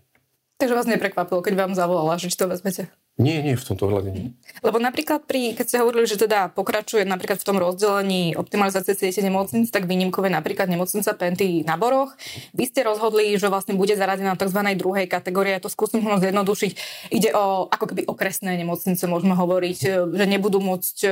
Takže 0.63 0.75
vás 0.75 0.87
neprekvapilo, 0.87 1.43
keď 1.43 1.53
vám 1.59 1.73
zavolala, 1.75 2.15
že 2.15 2.31
či 2.31 2.39
to 2.39 2.47
vezmete? 2.47 2.87
Nie, 3.19 3.43
nie, 3.43 3.59
v 3.59 3.67
tomto 3.67 3.91
ohľade 3.91 4.15
nie. 4.15 4.31
Lebo 4.63 4.79
napríklad, 4.79 5.27
pri, 5.27 5.51
keď 5.51 5.65
ste 5.67 5.81
hovorili, 5.83 6.07
že 6.07 6.15
teda 6.15 6.55
pokračuje 6.55 7.03
napríklad 7.03 7.43
v 7.43 7.47
tom 7.51 7.59
rozdelení 7.59 8.39
optimalizácie 8.39 8.95
siete 8.95 9.19
nemocnic, 9.19 9.67
tak 9.67 9.91
výnimkové 9.91 10.31
napríklad 10.31 10.71
nemocnica 10.71 11.11
Penty 11.19 11.67
na 11.67 11.75
Boroch. 11.75 12.15
Vy 12.55 12.71
ste 12.71 12.87
rozhodli, 12.87 13.35
že 13.35 13.51
vlastne 13.51 13.75
bude 13.75 13.91
zaradená 13.99 14.39
tzv. 14.39 14.63
druhej 14.79 15.11
kategórie. 15.11 15.51
Ja 15.51 15.59
to 15.59 15.67
skúsim 15.67 15.99
ho 15.99 16.15
zjednodušiť. 16.15 16.71
Ide 17.11 17.35
o 17.35 17.67
ako 17.67 17.91
keby 17.91 18.07
okresné 18.07 18.55
nemocnice, 18.55 19.03
môžeme 19.03 19.35
hovoriť, 19.35 19.77
že 20.15 20.25
nebudú 20.25 20.63
môcť 20.63 20.97
e, 21.03 21.09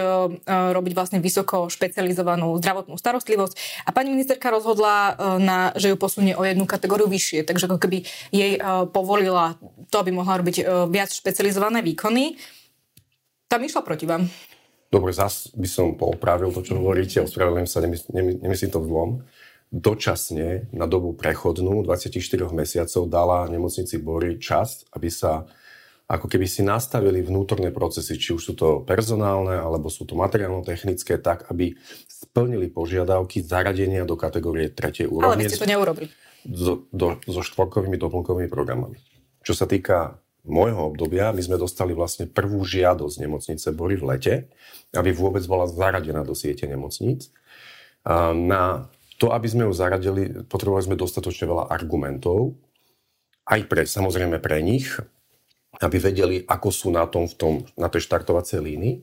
robiť 0.48 0.94
vlastne 0.96 1.20
vysoko 1.20 1.68
špecializovanú 1.68 2.56
zdravotnú 2.64 2.96
starostlivosť. 2.96 3.84
A 3.84 3.92
pani 3.92 4.16
ministerka 4.16 4.48
rozhodla, 4.48 4.96
e, 4.96 5.44
na, 5.44 5.76
že 5.76 5.92
ju 5.92 6.00
posunie 6.00 6.40
o 6.40 6.48
jednu 6.48 6.64
kategóriu 6.64 7.12
vyššie, 7.12 7.44
takže 7.44 7.68
ako 7.68 7.84
keby 7.84 8.08
jej 8.32 8.56
e, 8.56 8.62
povolila 8.96 9.60
to, 9.92 10.00
aby 10.00 10.16
mohla 10.16 10.40
robiť 10.40 10.88
viac 10.92 11.12
špecializované 11.12 11.80
výkony, 11.98 12.38
tam 13.50 13.66
išla 13.66 13.82
proti 13.82 14.06
vám. 14.06 14.30
Dobre, 14.94 15.10
zas 15.18 15.50
by 15.58 15.66
som 15.66 15.98
poopravil 15.98 16.54
to, 16.54 16.62
čo 16.62 16.78
hovoríte, 16.78 17.26
ospravedlňujem 17.26 17.68
sa, 17.68 17.82
nemyslím, 17.82 18.14
nemyslím 18.46 18.70
to 18.70 18.80
dvom. 18.86 19.10
Dočasne 19.68 20.70
na 20.72 20.86
dobu 20.88 21.12
prechodnú 21.12 21.84
24 21.84 22.22
mesiacov 22.56 23.04
dala 23.10 23.50
nemocnici 23.50 24.00
Bory 24.00 24.40
čas, 24.40 24.86
aby 24.96 25.10
sa 25.12 25.50
ako 26.08 26.32
keby 26.32 26.48
si 26.48 26.64
nastavili 26.64 27.20
vnútorné 27.20 27.76
procesy, 27.76 28.16
či 28.16 28.32
už 28.32 28.40
sú 28.40 28.54
to 28.56 28.80
personálne, 28.88 29.60
alebo 29.60 29.92
sú 29.92 30.08
to 30.08 30.16
materiálno-technické, 30.16 31.20
tak, 31.20 31.52
aby 31.52 31.76
splnili 32.08 32.72
požiadavky 32.72 33.44
zaradenia 33.44 34.08
do 34.08 34.16
kategórie 34.16 34.72
3. 34.72 35.04
úrovne. 35.04 35.36
Ale 35.36 35.44
vy 35.44 35.52
ste 35.52 35.60
to 35.60 35.68
neurobili. 35.68 36.08
So, 36.48 36.88
do, 36.96 37.20
so 37.28 37.44
štvorkovými 37.44 38.00
doplnkovými 38.00 38.48
programami. 38.48 39.04
Čo 39.44 39.52
sa 39.52 39.68
týka 39.68 40.16
môjho 40.48 40.92
obdobia 40.92 41.36
my 41.36 41.42
sme 41.44 41.62
dostali 41.62 41.92
vlastne 41.92 42.26
prvú 42.26 42.64
žiadosť 42.64 43.16
nemocnice 43.20 43.68
Bory 43.76 44.00
v 44.00 44.08
lete, 44.16 44.36
aby 44.96 45.12
vôbec 45.12 45.44
bola 45.46 45.68
zaradená 45.68 46.24
do 46.24 46.34
siete 46.34 46.66
nemocníc. 46.66 47.30
Na 48.34 48.88
to, 49.20 49.36
aby 49.36 49.48
sme 49.50 49.68
ju 49.68 49.74
zaradili, 49.76 50.46
potrebovali 50.48 50.88
sme 50.88 50.96
dostatočne 50.96 51.50
veľa 51.50 51.68
argumentov, 51.68 52.56
aj 53.48 53.68
pre, 53.68 53.88
samozrejme 53.88 54.44
pre 54.44 54.60
nich, 54.60 54.92
aby 55.78 56.02
vedeli, 56.02 56.42
ako 56.42 56.70
sú 56.74 56.88
na 56.90 57.06
tom, 57.06 57.30
v 57.30 57.36
tom 57.38 57.54
na 57.78 57.86
tej 57.86 58.10
štartovacej 58.10 58.60
línii. 58.66 58.96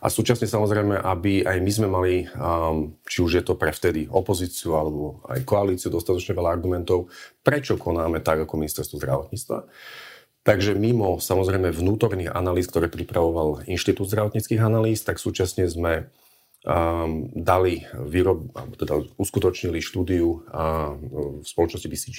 A 0.00 0.08
súčasne 0.08 0.48
samozrejme, 0.48 0.96
aby 0.96 1.44
aj 1.44 1.58
my 1.60 1.72
sme 1.72 1.88
mali, 1.92 2.14
um, 2.32 2.96
či 3.04 3.20
už 3.20 3.42
je 3.42 3.44
to 3.44 3.52
pre 3.58 3.68
vtedy 3.68 4.08
opozíciu 4.08 4.72
alebo 4.78 5.20
aj 5.28 5.44
koalíciu, 5.44 5.92
dostatočne 5.92 6.32
veľa 6.32 6.50
argumentov, 6.56 7.12
prečo 7.44 7.76
konáme 7.76 8.24
tak 8.24 8.48
ako 8.48 8.54
ministerstvo 8.64 8.96
zdravotníctva. 8.96 9.58
Takže 10.42 10.74
mimo 10.74 11.22
samozrejme 11.22 11.70
vnútorných 11.70 12.34
analýz, 12.34 12.66
ktoré 12.66 12.90
pripravoval 12.90 13.62
Inštitút 13.70 14.10
zdravotníckých 14.10 14.58
analýz, 14.58 15.06
tak 15.06 15.22
súčasne 15.22 15.70
sme 15.70 16.10
um, 16.66 17.30
dali, 17.30 17.86
výrob, 17.94 18.50
teda 18.74 19.06
uskutočnili 19.22 19.78
štúdiu 19.78 20.42
uh, 20.42 20.98
v 21.42 21.46
spoločnosti 21.46 21.86
BCG, 21.86 22.18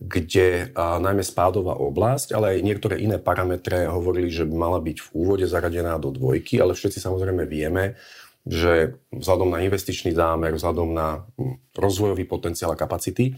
kde 0.00 0.72
uh, 0.72 0.96
najmä 0.96 1.20
spádová 1.20 1.76
oblasť, 1.76 2.32
ale 2.32 2.56
aj 2.56 2.64
niektoré 2.64 3.04
iné 3.04 3.20
parametre 3.20 3.84
hovorili, 3.84 4.32
že 4.32 4.48
by 4.48 4.54
mala 4.56 4.80
byť 4.80 4.96
v 5.04 5.08
úvode 5.12 5.44
zaradená 5.44 6.00
do 6.00 6.08
dvojky, 6.08 6.56
ale 6.56 6.72
všetci 6.72 7.04
samozrejme 7.04 7.44
vieme, 7.44 8.00
že 8.48 8.98
vzhľadom 9.14 9.54
na 9.54 9.62
investičný 9.62 10.16
zámer, 10.16 10.56
vzhľadom 10.56 10.88
na 10.90 11.28
hm, 11.36 11.76
rozvojový 11.76 12.24
potenciál 12.24 12.72
a 12.72 12.80
kapacity, 12.80 13.36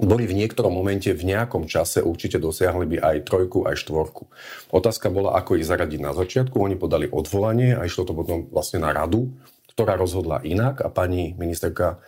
boli 0.00 0.24
v 0.24 0.32
niektorom 0.32 0.72
momente, 0.72 1.12
v 1.12 1.28
nejakom 1.28 1.68
čase 1.68 2.00
určite 2.00 2.40
dosiahli 2.40 2.88
by 2.88 2.96
aj 3.04 3.16
trojku, 3.28 3.68
aj 3.68 3.76
štvorku. 3.84 4.32
Otázka 4.72 5.12
bola, 5.12 5.36
ako 5.36 5.60
ich 5.60 5.68
zaradiť 5.68 6.00
na 6.00 6.16
začiatku. 6.16 6.56
Oni 6.56 6.80
podali 6.80 7.04
odvolanie 7.04 7.76
a 7.76 7.84
išlo 7.84 8.08
to 8.08 8.16
potom 8.16 8.48
vlastne 8.48 8.80
na 8.80 8.96
radu, 8.96 9.28
ktorá 9.76 10.00
rozhodla 10.00 10.40
inak 10.40 10.80
a 10.80 10.88
pani 10.88 11.36
ministerka 11.36 12.00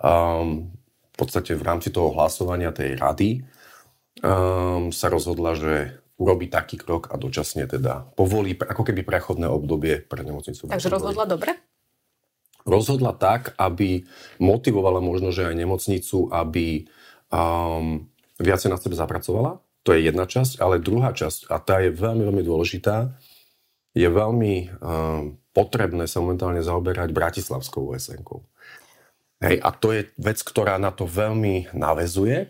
um, 0.00 0.72
v 1.14 1.16
podstate 1.20 1.52
v 1.52 1.62
rámci 1.62 1.92
toho 1.92 2.16
hlasovania 2.16 2.72
tej 2.72 2.96
rady 2.96 3.44
um, 4.24 4.88
sa 4.88 5.12
rozhodla, 5.12 5.52
že 5.54 6.00
urobí 6.16 6.48
taký 6.48 6.80
krok 6.80 7.12
a 7.12 7.20
dočasne 7.20 7.68
teda 7.68 8.08
povolí 8.16 8.56
ako 8.56 8.88
keby 8.88 9.04
prechodné 9.04 9.50
obdobie 9.50 10.00
pre 10.00 10.24
nemocnicu. 10.24 10.70
Takže 10.70 10.90
rozhodla 10.90 11.28
dobre? 11.28 11.60
Rozhodla 12.64 13.12
tak, 13.12 13.52
aby 13.60 14.08
motivovala 14.40 15.04
možno, 15.04 15.28
že 15.36 15.44
aj 15.44 15.58
nemocnicu, 15.58 16.32
aby 16.32 16.88
um, 17.34 18.06
viacej 18.38 18.70
na 18.70 18.78
sebe 18.78 18.94
zapracovala. 18.94 19.58
To 19.82 19.92
je 19.92 20.06
jedna 20.06 20.24
časť, 20.24 20.62
ale 20.62 20.80
druhá 20.80 21.10
časť, 21.12 21.50
a 21.50 21.58
tá 21.60 21.82
je 21.82 21.90
veľmi, 21.92 22.24
veľmi 22.24 22.44
dôležitá, 22.46 23.12
je 23.92 24.08
veľmi 24.08 24.54
um, 24.80 25.36
potrebné 25.54 26.06
sa 26.10 26.22
momentálne 26.22 26.62
zaoberať 26.62 27.14
Bratislavskou 27.14 27.94
osn 27.94 28.22
Hej, 29.44 29.60
a 29.60 29.70
to 29.76 29.92
je 29.92 30.08
vec, 30.16 30.40
ktorá 30.40 30.80
na 30.80 30.88
to 30.88 31.04
veľmi 31.04 31.74
navezuje. 31.76 32.48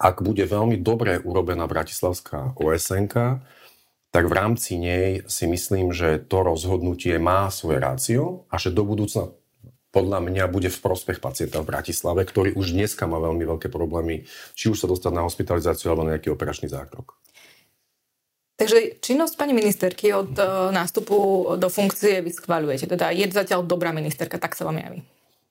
Ak 0.00 0.24
bude 0.24 0.48
veľmi 0.48 0.80
dobre 0.80 1.20
urobená 1.20 1.68
Bratislavská 1.68 2.56
osn 2.56 3.04
tak 4.10 4.26
v 4.26 4.34
rámci 4.34 4.74
nej 4.74 5.22
si 5.30 5.46
myslím, 5.46 5.94
že 5.94 6.18
to 6.18 6.42
rozhodnutie 6.42 7.14
má 7.22 7.46
svoje 7.52 7.78
rácio 7.78 8.42
a 8.50 8.58
že 8.58 8.74
do 8.74 8.82
budúcna 8.82 9.30
podľa 9.90 10.22
mňa 10.22 10.44
bude 10.46 10.70
v 10.70 10.82
prospech 10.82 11.18
pacienta 11.18 11.62
v 11.62 11.70
Bratislave, 11.70 12.22
ktorý 12.22 12.54
už 12.54 12.74
dneska 12.74 13.10
má 13.10 13.18
veľmi 13.18 13.42
veľké 13.42 13.68
problémy, 13.70 14.26
či 14.54 14.70
už 14.70 14.86
sa 14.86 14.90
dostať 14.90 15.12
na 15.14 15.26
hospitalizáciu 15.26 15.90
alebo 15.90 16.06
na 16.06 16.16
nejaký 16.16 16.30
operačný 16.30 16.70
zákrok. 16.70 17.18
Takže 18.60 19.00
činnosť 19.00 19.34
pani 19.40 19.56
ministerky 19.56 20.12
od 20.12 20.36
uh, 20.36 20.68
nástupu 20.68 21.16
do 21.56 21.68
funkcie 21.72 22.20
vy 22.20 22.28
schváľujete. 22.28 22.92
Teda 22.92 23.08
je 23.08 23.24
zatiaľ 23.32 23.64
dobrá 23.64 23.88
ministerka, 23.88 24.36
tak 24.36 24.52
sa 24.52 24.68
vám 24.68 24.76
javí. 24.76 25.00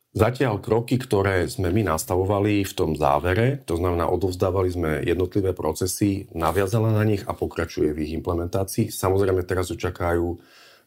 Zatiaľ 0.10 0.58
kroky, 0.58 0.98
ktoré 0.98 1.46
sme 1.46 1.70
my 1.70 1.86
nastavovali 1.86 2.66
v 2.66 2.74
tom 2.74 2.98
závere, 2.98 3.62
to 3.66 3.78
znamená 3.78 4.10
odovzdávali 4.10 4.70
sme 4.74 4.92
jednotlivé 5.06 5.54
procesy, 5.54 6.26
naviazala 6.34 6.90
na 6.90 7.06
nich 7.06 7.22
a 7.30 7.34
pokračuje 7.38 7.94
v 7.94 8.10
ich 8.10 8.14
implementácii. 8.18 8.90
Samozrejme 8.90 9.46
teraz 9.46 9.70
očakajú 9.70 10.38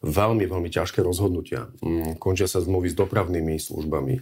veľmi, 0.03 0.43
veľmi 0.43 0.69
ťažké 0.69 0.99
rozhodnutia. 0.99 1.71
Mm, 1.79 2.19
končia 2.19 2.51
sa 2.51 2.59
zmluvy 2.59 2.91
s 2.91 2.99
dopravnými 2.99 3.55
službami 3.55 4.19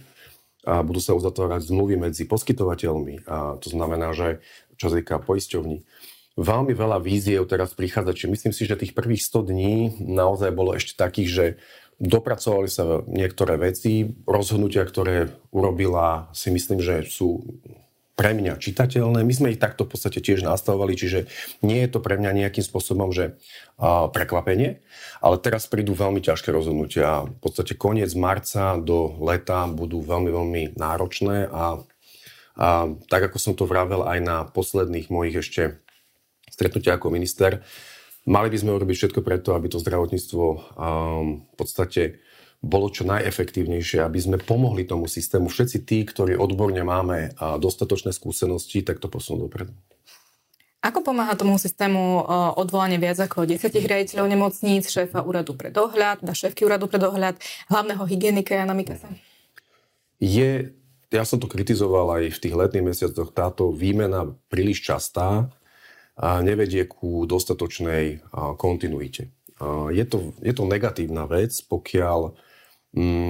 a 0.62 0.86
budú 0.86 1.02
sa 1.02 1.18
uzatvárať 1.18 1.66
zmluvy 1.66 1.98
medzi 1.98 2.22
poskytovateľmi. 2.22 3.26
A 3.26 3.58
to 3.58 3.66
znamená, 3.66 4.14
že 4.14 4.38
čo 4.78 4.94
sa 4.94 5.18
poisťovní, 5.18 5.82
veľmi 6.38 6.72
veľa 6.72 7.02
víziev 7.02 7.50
teraz 7.50 7.74
prichádza, 7.74 8.14
čiže 8.14 8.32
myslím 8.32 8.52
si, 8.54 8.62
že 8.64 8.78
tých 8.78 8.94
prvých 8.94 9.26
100 9.26 9.50
dní 9.50 9.74
naozaj 10.00 10.50
bolo 10.54 10.72
ešte 10.72 10.94
takých, 10.94 11.28
že 11.28 11.44
dopracovali 12.02 12.70
sa 12.70 13.04
niektoré 13.06 13.58
veci, 13.58 14.10
rozhodnutia, 14.26 14.86
ktoré 14.86 15.34
urobila, 15.54 16.30
si 16.32 16.50
myslím, 16.50 16.82
že 16.82 17.06
sú 17.06 17.42
pre 18.12 18.36
mňa 18.36 18.60
čitateľné. 18.60 19.24
My 19.24 19.32
sme 19.32 19.52
ich 19.56 19.62
takto 19.62 19.88
v 19.88 19.96
podstate 19.96 20.20
tiež 20.20 20.44
nastavovali, 20.44 20.92
čiže 20.92 21.32
nie 21.64 21.80
je 21.80 21.88
to 21.88 21.98
pre 22.04 22.20
mňa 22.20 22.44
nejakým 22.44 22.60
spôsobom, 22.60 23.08
že 23.08 23.40
uh, 23.80 24.12
prekvapenie, 24.12 24.84
ale 25.24 25.36
teraz 25.40 25.64
prídu 25.64 25.96
veľmi 25.96 26.20
ťažké 26.20 26.52
rozhodnutia. 26.52 27.24
V 27.24 27.38
podstate 27.40 27.72
koniec 27.72 28.12
marca 28.12 28.76
do 28.76 29.16
leta 29.24 29.64
budú 29.64 30.04
veľmi, 30.04 30.28
veľmi 30.28 30.62
náročné 30.76 31.48
a, 31.48 31.80
a 32.60 32.66
tak 33.08 33.32
ako 33.32 33.38
som 33.40 33.52
to 33.56 33.64
vravel 33.64 34.04
aj 34.04 34.18
na 34.20 34.36
posledných 34.44 35.08
mojich 35.08 35.40
ešte 35.40 35.80
stretnutiach 36.52 37.00
ako 37.00 37.08
minister, 37.08 37.64
mali 38.28 38.52
by 38.52 38.58
sme 38.60 38.76
urobiť 38.76 38.96
všetko 39.00 39.20
preto, 39.24 39.56
aby 39.56 39.72
to 39.72 39.80
zdravotníctvo 39.80 40.44
um, 40.44 40.60
v 41.48 41.54
podstate 41.56 42.20
bolo 42.62 42.86
čo 42.94 43.02
najefektívnejšie, 43.04 44.06
aby 44.06 44.18
sme 44.22 44.38
pomohli 44.38 44.86
tomu 44.86 45.10
systému. 45.10 45.50
Všetci 45.50 45.82
tí, 45.82 46.06
ktorí 46.06 46.38
odborne 46.38 46.86
máme 46.86 47.34
dostatočné 47.58 48.14
skúsenosti, 48.14 48.86
tak 48.86 49.02
to 49.02 49.10
posunú 49.10 49.50
dopredu. 49.50 49.74
Ako 50.82 51.02
pomáha 51.02 51.38
tomu 51.38 51.58
systému 51.62 52.26
odvolanie 52.58 52.98
viac 52.98 53.18
ako 53.18 53.46
10 53.46 53.70
riaditeľov 53.70 54.26
nemocníc, 54.26 54.90
šéfa 54.90 55.22
úradu 55.22 55.54
pre 55.54 55.70
dohľad, 55.70 56.26
na 56.26 56.34
šéfky 56.34 56.66
úradu 56.66 56.90
pre 56.90 56.98
dohľad, 56.98 57.38
hlavného 57.70 58.02
hygienika 58.02 58.54
Jana 58.54 58.74
Mikasa? 58.74 59.06
Je, 60.18 60.74
ja 61.10 61.22
som 61.22 61.38
to 61.38 61.46
kritizoval 61.46 62.18
aj 62.18 62.34
v 62.34 62.42
tých 62.46 62.54
letných 62.54 62.94
mesiacoch, 62.94 63.30
táto 63.30 63.70
výmena 63.70 64.34
príliš 64.50 64.82
častá 64.82 65.50
a 66.18 66.42
nevedie 66.42 66.86
ku 66.86 67.26
dostatočnej 67.30 68.22
kontinuite. 68.58 69.30
Je 69.94 70.02
to, 70.02 70.34
je 70.42 70.50
to 70.50 70.66
negatívna 70.66 71.30
vec, 71.30 71.54
pokiaľ 71.70 72.34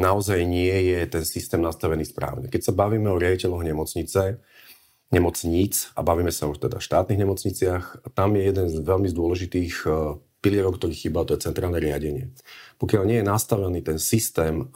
naozaj 0.02 0.42
nie 0.42 0.90
je 0.90 1.00
ten 1.07 1.25
systém 1.25 1.62
nastavený 1.62 2.11
správne. 2.11 2.50
Keď 2.50 2.71
sa 2.71 2.73
bavíme 2.75 3.07
o 3.11 3.21
riaditeľoch 3.21 3.62
nemocnice, 3.62 4.42
nemocníc 5.14 5.95
a 5.95 6.02
bavíme 6.02 6.35
sa 6.35 6.50
teda 6.50 6.83
v 6.83 6.87
štátnych 6.87 7.21
nemocniciach, 7.23 7.85
tam 8.16 8.35
je 8.35 8.42
jeden 8.42 8.66
z 8.66 8.76
veľmi 8.83 9.07
dôležitých 9.12 9.75
e, 9.87 10.19
pilierov, 10.42 10.83
ktorý 10.83 10.95
chýba, 10.99 11.23
to 11.23 11.38
je 11.38 11.47
centrálne 11.47 11.78
riadenie. 11.78 12.35
Pokiaľ 12.83 13.02
nie 13.07 13.19
je 13.23 13.31
nastavený 13.31 13.87
ten 13.87 14.02
systém, 14.02 14.66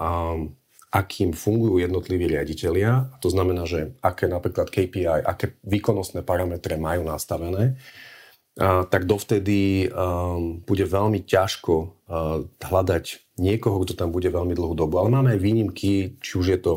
akým 0.95 1.35
fungujú 1.35 1.83
jednotliví 1.83 2.31
riaditeľia, 2.31 3.19
to 3.19 3.27
znamená, 3.27 3.67
že 3.67 3.99
aké 3.99 4.31
napríklad 4.31 4.71
KPI, 4.71 5.27
aké 5.27 5.59
výkonnostné 5.67 6.23
parametre 6.23 6.79
majú 6.79 7.03
nastavené, 7.03 7.75
tak 8.89 9.05
dovtedy 9.05 9.91
um, 9.93 10.65
bude 10.65 10.89
veľmi 10.89 11.29
ťažko 11.29 11.75
uh, 11.77 12.41
hľadať 12.57 13.26
niekoho, 13.37 13.85
kto 13.85 13.97
tam 13.97 14.13
bude 14.13 14.29
veľmi 14.29 14.57
dlhú 14.57 14.75
dobu. 14.77 15.01
Ale 15.01 15.13
máme 15.13 15.37
aj 15.37 15.41
výnimky, 15.41 16.17
či 16.21 16.33
už 16.37 16.47
je 16.57 16.61
to 16.61 16.73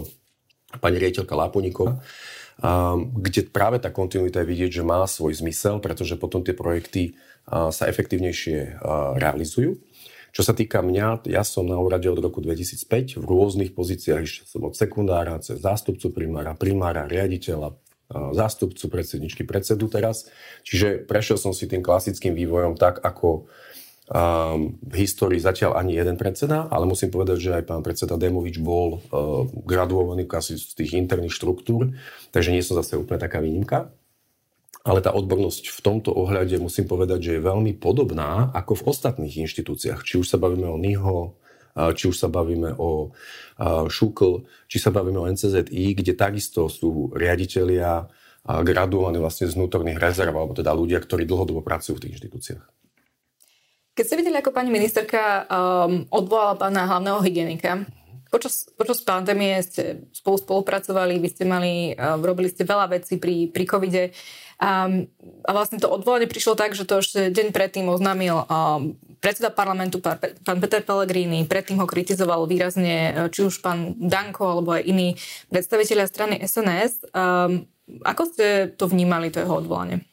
pani 0.84 1.02
riaditeľka 1.02 1.34
Láponíková, 1.34 1.98
um, 1.98 3.10
kde 3.20 3.50
práve 3.50 3.82
tá 3.82 3.90
kontinuita 3.90 4.44
je 4.44 4.50
vidieť, 4.52 4.72
že 4.80 4.84
má 4.86 5.02
svoj 5.10 5.40
zmysel, 5.40 5.82
pretože 5.82 6.20
potom 6.20 6.46
tie 6.46 6.54
projekty 6.54 7.18
sa 7.50 7.90
efektívnejšie 7.90 8.78
realizujú. 9.18 9.82
Čo 10.30 10.46
sa 10.46 10.54
týka 10.54 10.86
mňa, 10.86 11.26
ja 11.26 11.42
som 11.42 11.66
na 11.66 11.82
úrade 11.82 12.06
od 12.06 12.22
roku 12.22 12.38
2005 12.38 13.18
v 13.18 13.26
rôznych 13.26 13.74
pozíciách, 13.74 14.22
ešte 14.22 14.46
som 14.46 14.62
od 14.70 14.78
sekundára 14.78 15.42
cez 15.42 15.58
zástupcu 15.58 16.14
primára, 16.14 16.54
primára, 16.54 17.10
riaditeľa, 17.10 17.74
zástupcu 18.10 18.90
predsedničky 18.90 19.46
predsedu 19.46 19.90
teraz. 19.90 20.30
Čiže 20.66 21.06
prešiel 21.06 21.38
som 21.42 21.54
si 21.54 21.66
tým 21.66 21.82
klasickým 21.82 22.38
vývojom 22.38 22.78
tak, 22.78 23.02
ako 23.02 23.50
v 24.10 24.94
histórii 24.98 25.38
zatiaľ 25.38 25.78
ani 25.78 25.94
jeden 25.94 26.18
predseda, 26.18 26.66
ale 26.74 26.90
musím 26.90 27.14
povedať, 27.14 27.38
že 27.38 27.52
aj 27.62 27.64
pán 27.70 27.86
predseda 27.86 28.18
Demovič 28.18 28.58
bol 28.58 28.98
uh, 28.98 29.46
graduovaný 29.70 30.26
asi 30.34 30.58
z 30.58 30.74
tých 30.74 30.98
interných 30.98 31.30
štruktúr, 31.30 31.94
takže 32.34 32.50
nie 32.50 32.66
som 32.66 32.74
zase 32.74 32.98
úplne 32.98 33.22
taká 33.22 33.38
výnimka. 33.38 33.94
Ale 34.82 35.06
tá 35.06 35.14
odbornosť 35.14 35.76
v 35.76 35.80
tomto 35.86 36.10
ohľade 36.16 36.58
musím 36.58 36.90
povedať, 36.90 37.20
že 37.22 37.32
je 37.38 37.46
veľmi 37.46 37.78
podobná 37.78 38.50
ako 38.56 38.80
v 38.80 38.86
ostatných 38.90 39.46
inštitúciách. 39.46 40.02
Či 40.02 40.24
už 40.24 40.26
sa 40.26 40.42
bavíme 40.42 40.66
o 40.66 40.80
NIHO, 40.80 41.36
či 41.94 42.10
už 42.10 42.16
sa 42.16 42.32
bavíme 42.32 42.80
o 42.80 43.12
Šukl, 43.92 44.48
či 44.72 44.80
sa 44.80 44.90
bavíme 44.90 45.20
o 45.20 45.28
NCZI, 45.28 45.84
kde 46.00 46.16
takisto 46.16 46.72
sú 46.72 47.12
riaditeľia 47.12 48.08
graduovaní 48.48 49.20
vlastne 49.20 49.52
z 49.52 49.60
vnútorných 49.60 50.00
rezerv, 50.00 50.34
alebo 50.34 50.56
teda 50.56 50.72
ľudia, 50.72 51.04
ktorí 51.04 51.28
dlhodobo 51.28 51.60
pracujú 51.60 52.00
v 52.00 52.04
tých 52.08 52.14
inštitúciách. 52.18 52.64
Keď 54.00 54.08
ste 54.08 54.16
videli, 54.24 54.40
ako 54.40 54.56
pani 54.56 54.72
ministerka 54.72 55.44
um, 55.44 56.08
odvolala 56.08 56.56
pána 56.56 56.88
hlavného 56.88 57.20
hygienika, 57.20 57.84
počas, 58.32 58.72
počas 58.80 59.04
pandémie 59.04 59.60
ste 59.60 60.08
spolu 60.16 60.40
spolupracovali, 60.40 61.20
vy 61.20 61.28
ste 61.28 61.44
mali, 61.44 62.00
uh, 62.00 62.16
robili 62.16 62.48
ste 62.48 62.64
veľa 62.64 62.96
vecí 62.96 63.20
pri, 63.20 63.52
pri 63.52 63.68
covide 63.68 64.16
a, 64.56 64.88
a 65.44 65.52
vlastne 65.52 65.84
to 65.84 65.92
odvolanie 65.92 66.32
prišlo 66.32 66.56
tak, 66.56 66.80
že 66.80 66.88
to 66.88 67.04
ešte 67.04 67.28
deň 67.28 67.52
predtým 67.52 67.92
oznámil 67.92 68.48
um, 68.48 68.96
predseda 69.20 69.52
parlamentu, 69.52 70.00
pán, 70.00 70.16
pán 70.48 70.64
Peter 70.64 70.80
Pellegrini, 70.80 71.44
predtým 71.44 71.84
ho 71.84 71.84
kritizoval 71.84 72.48
výrazne 72.48 72.96
uh, 73.12 73.28
či 73.28 73.44
už 73.44 73.60
pán 73.60 74.00
Danko 74.00 74.48
alebo 74.48 74.80
aj 74.80 74.88
iní 74.88 75.20
predstaviteľia 75.52 76.08
strany 76.08 76.40
SNS. 76.40 77.04
Um, 77.12 77.68
ako 78.08 78.32
ste 78.32 78.72
to 78.80 78.88
vnímali, 78.88 79.28
to 79.28 79.44
jeho 79.44 79.60
odvolanie? 79.60 80.08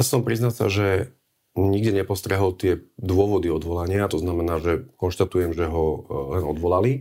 Ja 0.00 0.04
som 0.04 0.24
priznal 0.24 0.56
sa, 0.56 0.72
že 0.72 1.12
nikde 1.56 1.96
nepostrehol 1.96 2.52
tie 2.52 2.84
dôvody 3.00 3.48
odvolania, 3.48 4.12
to 4.12 4.20
znamená, 4.20 4.60
že 4.60 4.84
konštatujem, 5.00 5.56
že 5.56 5.66
ho 5.66 5.84
e, 5.84 5.98
len 6.38 6.44
odvolali. 6.44 6.92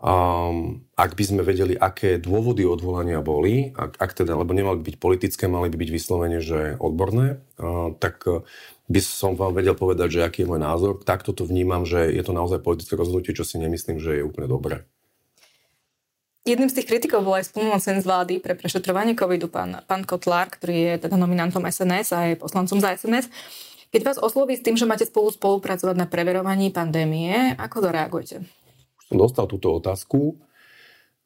Um, 0.00 0.88
ak 0.96 1.12
by 1.12 1.24
sme 1.28 1.42
vedeli, 1.44 1.76
aké 1.76 2.16
dôvody 2.16 2.64
odvolania 2.64 3.20
boli, 3.20 3.68
ak, 3.76 4.00
ak 4.00 4.10
teda, 4.16 4.32
lebo 4.32 4.56
nemali 4.56 4.80
by 4.80 4.84
byť 4.92 4.96
politické, 4.96 5.44
mali 5.44 5.68
by 5.68 5.76
byť 5.76 5.90
vyslovene, 5.92 6.40
že 6.40 6.80
odborné, 6.80 7.44
uh, 7.60 7.92
tak 8.00 8.24
e, 8.24 8.40
by 8.88 9.00
som 9.04 9.36
vám 9.36 9.52
vedel 9.52 9.76
povedať, 9.76 10.08
že 10.16 10.24
aký 10.24 10.44
je 10.44 10.50
môj 10.50 10.60
názor. 10.60 10.92
Takto 11.04 11.36
to 11.36 11.44
vnímam, 11.44 11.84
že 11.84 12.08
je 12.16 12.22
to 12.24 12.32
naozaj 12.32 12.64
politické 12.64 12.96
rozhodnutie, 12.96 13.36
čo 13.36 13.44
si 13.44 13.60
nemyslím, 13.60 14.00
že 14.00 14.20
je 14.20 14.26
úplne 14.26 14.48
dobré. 14.48 14.88
Jedným 16.48 16.72
z 16.72 16.80
tých 16.80 16.88
kritikov 16.88 17.28
bol 17.28 17.36
aj 17.36 17.52
spolumocen 17.52 18.00
z 18.00 18.08
vlády 18.08 18.34
pre 18.40 18.56
prešetrovanie 18.56 19.12
covidu, 19.12 19.52
pán, 19.52 19.84
pán 19.84 20.08
Kotlár, 20.08 20.48
ktorý 20.48 20.96
je 20.96 21.06
teda 21.06 21.20
nominantom 21.20 21.60
SNS 21.68 22.08
a 22.16 22.32
je 22.32 22.40
poslancom 22.40 22.80
za 22.80 22.96
SNS. 22.96 23.28
Keď 23.90 24.02
vás 24.06 24.18
osloví 24.22 24.54
s 24.54 24.62
tým, 24.62 24.78
že 24.78 24.86
máte 24.86 25.02
spolu 25.02 25.34
spolupracovať 25.34 25.98
na 25.98 26.06
preverovaní 26.06 26.70
pandémie, 26.70 27.58
ako 27.58 27.90
zareagujete? 27.90 28.46
Už 29.02 29.04
som 29.10 29.18
dostal 29.18 29.50
túto 29.50 29.74
otázku 29.74 30.38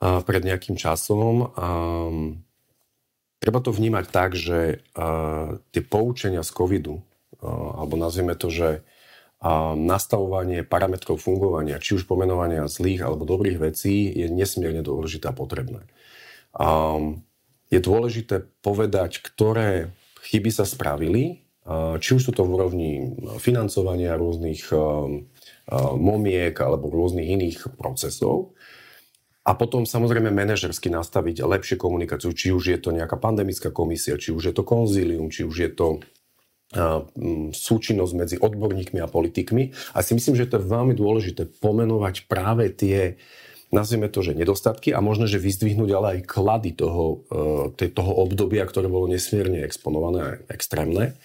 a, 0.00 0.24
pred 0.24 0.40
nejakým 0.40 0.80
časom. 0.80 1.52
A, 1.52 1.66
treba 3.36 3.60
to 3.60 3.68
vnímať 3.68 4.04
tak, 4.08 4.32
že 4.32 4.80
a, 4.96 5.60
tie 5.76 5.84
poučenia 5.84 6.40
z 6.40 6.50
covidu, 6.56 7.04
a, 7.44 7.84
alebo 7.84 8.00
nazvieme 8.00 8.32
to, 8.32 8.48
že 8.48 8.80
a 9.44 9.76
nastavovanie 9.76 10.64
parametrov 10.64 11.20
fungovania, 11.20 11.76
či 11.76 12.00
už 12.00 12.08
pomenovania 12.08 12.64
zlých 12.64 13.04
alebo 13.04 13.28
dobrých 13.28 13.60
vecí, 13.60 14.08
je 14.08 14.32
nesmierne 14.32 14.80
dôležité 14.80 15.28
a 15.28 15.36
potrebné. 15.36 15.84
A 16.56 16.96
je 17.68 17.76
dôležité 17.76 18.48
povedať, 18.64 19.20
ktoré 19.20 19.92
chyby 20.24 20.48
sa 20.48 20.64
spravili 20.64 21.43
či 22.00 22.10
už 22.12 22.20
sú 22.20 22.32
to 22.36 22.44
v 22.44 22.52
úrovni 22.60 22.92
financovania 23.40 24.20
rôznych 24.20 24.68
momiek 25.96 26.52
alebo 26.60 26.92
rôznych 26.92 27.24
iných 27.24 27.58
procesov. 27.80 28.52
A 29.44 29.52
potom 29.56 29.84
samozrejme 29.84 30.32
manažersky 30.32 30.88
nastaviť 30.88 31.44
lepšie 31.44 31.76
komunikáciu, 31.76 32.32
či 32.32 32.52
už 32.52 32.64
je 32.68 32.78
to 32.80 32.96
nejaká 32.96 33.20
pandemická 33.20 33.72
komisia, 33.72 34.20
či 34.20 34.32
už 34.32 34.52
je 34.52 34.54
to 34.56 34.64
konzílium, 34.64 35.28
či 35.32 35.44
už 35.44 35.56
je 35.56 35.70
to 35.72 35.86
súčinnosť 37.52 38.12
medzi 38.16 38.36
odborníkmi 38.40 39.00
a 39.00 39.08
politikmi. 39.08 39.72
A 39.96 40.00
si 40.00 40.16
myslím, 40.16 40.36
že 40.36 40.48
to 40.48 40.60
je 40.60 40.68
veľmi 40.68 40.96
dôležité 40.96 41.48
pomenovať 41.60 42.28
práve 42.28 42.72
tie, 42.72 43.20
nazvime 43.68 44.08
to, 44.08 44.20
že 44.24 44.36
nedostatky 44.36 44.92
a 44.92 45.04
možno, 45.04 45.28
že 45.28 45.40
vyzdvihnúť 45.40 45.90
ale 45.92 46.08
aj 46.18 46.28
klady 46.28 46.72
toho, 46.76 47.24
toho 47.76 48.12
obdobia, 48.16 48.64
ktoré 48.64 48.88
bolo 48.88 49.08
nesmierne 49.12 49.64
exponované 49.64 50.18
a 50.24 50.36
extrémne 50.52 51.16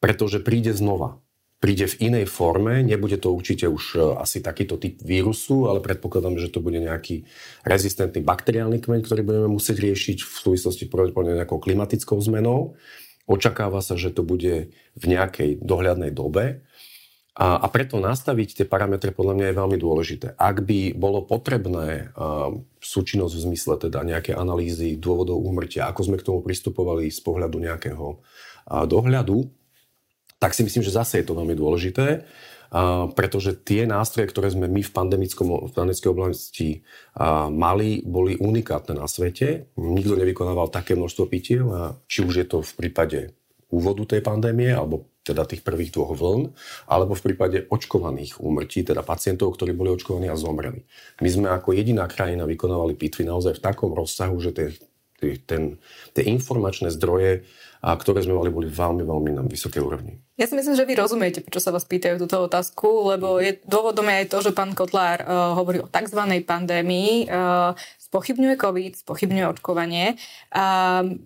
pretože 0.00 0.40
príde 0.40 0.72
znova. 0.72 1.20
Príde 1.60 1.84
v 1.84 2.08
inej 2.08 2.24
forme, 2.32 2.80
nebude 2.80 3.20
to 3.20 3.36
určite 3.36 3.68
už 3.68 3.84
e, 3.92 3.98
asi 4.16 4.40
takýto 4.40 4.80
typ 4.80 4.96
vírusu, 5.04 5.68
ale 5.68 5.84
predpokladám, 5.84 6.40
že 6.40 6.48
to 6.48 6.64
bude 6.64 6.80
nejaký 6.80 7.28
rezistentný 7.68 8.24
bakteriálny 8.24 8.80
kmeň, 8.80 9.00
ktorý 9.04 9.20
budeme 9.20 9.48
musieť 9.52 9.84
riešiť 9.84 10.24
v 10.24 10.34
súvislosti 10.40 10.88
pravdepodobne 10.88 11.36
nejakou 11.36 11.60
klimatickou 11.60 12.16
zmenou. 12.16 12.80
Očakáva 13.28 13.84
sa, 13.84 14.00
že 14.00 14.08
to 14.08 14.24
bude 14.24 14.72
v 14.72 15.04
nejakej 15.04 15.60
dohľadnej 15.60 16.16
dobe. 16.16 16.64
A, 17.36 17.60
a 17.60 17.66
preto 17.68 18.00
nastaviť 18.00 18.64
tie 18.64 18.66
parametre 18.66 19.12
podľa 19.12 19.36
mňa 19.36 19.46
je 19.52 19.58
veľmi 19.60 19.78
dôležité. 19.78 20.26
Ak 20.40 20.64
by 20.64 20.96
bolo 20.96 21.22
potrebné 21.28 22.10
uh, 22.10 22.56
súčinnosť 22.82 23.32
v 23.36 23.44
zmysle 23.52 23.74
teda 23.78 24.02
nejaké 24.02 24.34
analýzy 24.34 24.98
dôvodov 24.98 25.38
úmrtia, 25.38 25.86
ako 25.86 26.00
sme 26.10 26.16
k 26.18 26.26
tomu 26.26 26.42
pristupovali 26.42 27.06
z 27.12 27.20
pohľadu 27.22 27.56
nejakého 27.62 28.18
uh, 28.18 28.84
dohľadu, 28.88 29.59
tak 30.40 30.56
si 30.56 30.64
myslím, 30.64 30.80
že 30.80 30.96
zase 30.96 31.20
je 31.20 31.28
to 31.28 31.36
veľmi 31.36 31.52
dôležité, 31.52 32.24
pretože 33.18 33.60
tie 33.66 33.82
nástroje, 33.82 34.30
ktoré 34.30 34.46
sme 34.48 34.70
my 34.70 34.80
v, 34.80 34.90
pandemickom, 34.94 35.68
v 35.68 35.72
pandemickej 35.74 36.10
oblasti 36.14 36.86
mali, 37.50 38.00
boli 38.06 38.38
unikátne 38.38 38.94
na 38.94 39.10
svete. 39.10 39.68
Nikto 39.74 40.14
nevykonával 40.14 40.70
také 40.70 40.94
množstvo 40.94 41.24
pitiev, 41.26 41.66
či 42.06 42.22
už 42.22 42.34
je 42.40 42.46
to 42.46 42.62
v 42.62 42.72
prípade 42.78 43.34
úvodu 43.74 44.14
tej 44.16 44.22
pandémie, 44.22 44.70
alebo 44.70 45.10
teda 45.26 45.44
tých 45.44 45.60
prvých 45.66 45.92
dvoch 45.92 46.16
vln, 46.16 46.54
alebo 46.88 47.12
v 47.12 47.24
prípade 47.30 47.58
očkovaných 47.68 48.40
úmrtí, 48.40 48.86
teda 48.86 49.04
pacientov, 49.04 49.54
ktorí 49.54 49.76
boli 49.76 49.92
očkovaní 49.92 50.30
a 50.30 50.38
zomreli. 50.38 50.86
My 51.20 51.28
sme 51.28 51.46
ako 51.52 51.76
jediná 51.76 52.08
krajina 52.08 52.48
vykonávali 52.48 52.96
pitvy 52.96 53.28
naozaj 53.28 53.58
v 53.58 53.64
takom 53.66 53.92
rozsahu, 53.92 54.38
že 54.38 54.50
tie, 54.54 54.66
tie, 55.20 55.42
ten, 55.42 55.62
tie 56.16 56.24
informačné 56.24 56.88
zdroje 56.94 57.44
a 57.80 57.96
ktoré 57.96 58.20
sme 58.20 58.36
mali, 58.36 58.52
boli 58.52 58.68
veľmi, 58.68 59.02
veľmi 59.08 59.30
na 59.40 59.42
vysokej 59.48 59.80
úrovni. 59.80 60.20
Ja 60.36 60.44
si 60.44 60.52
myslím, 60.52 60.76
že 60.76 60.84
vy 60.84 60.94
rozumiete, 61.00 61.40
prečo 61.40 61.64
sa 61.64 61.72
vás 61.72 61.88
pýtajú 61.88 62.20
túto 62.20 62.36
otázku, 62.44 63.12
lebo 63.16 63.40
je, 63.40 63.56
dôvodom 63.64 64.04
je 64.08 64.16
aj 64.20 64.26
to, 64.28 64.38
že 64.44 64.52
pán 64.52 64.76
Kotlár 64.76 65.24
uh, 65.24 65.56
hovorí 65.56 65.80
o 65.80 65.88
tzv. 65.88 66.20
pandémii, 66.44 67.28
uh, 67.28 67.72
spochybňuje 67.96 68.56
COVID, 68.60 68.92
spochybňuje 69.00 69.46
očkovanie. 69.56 70.20
Uh, 70.52 71.16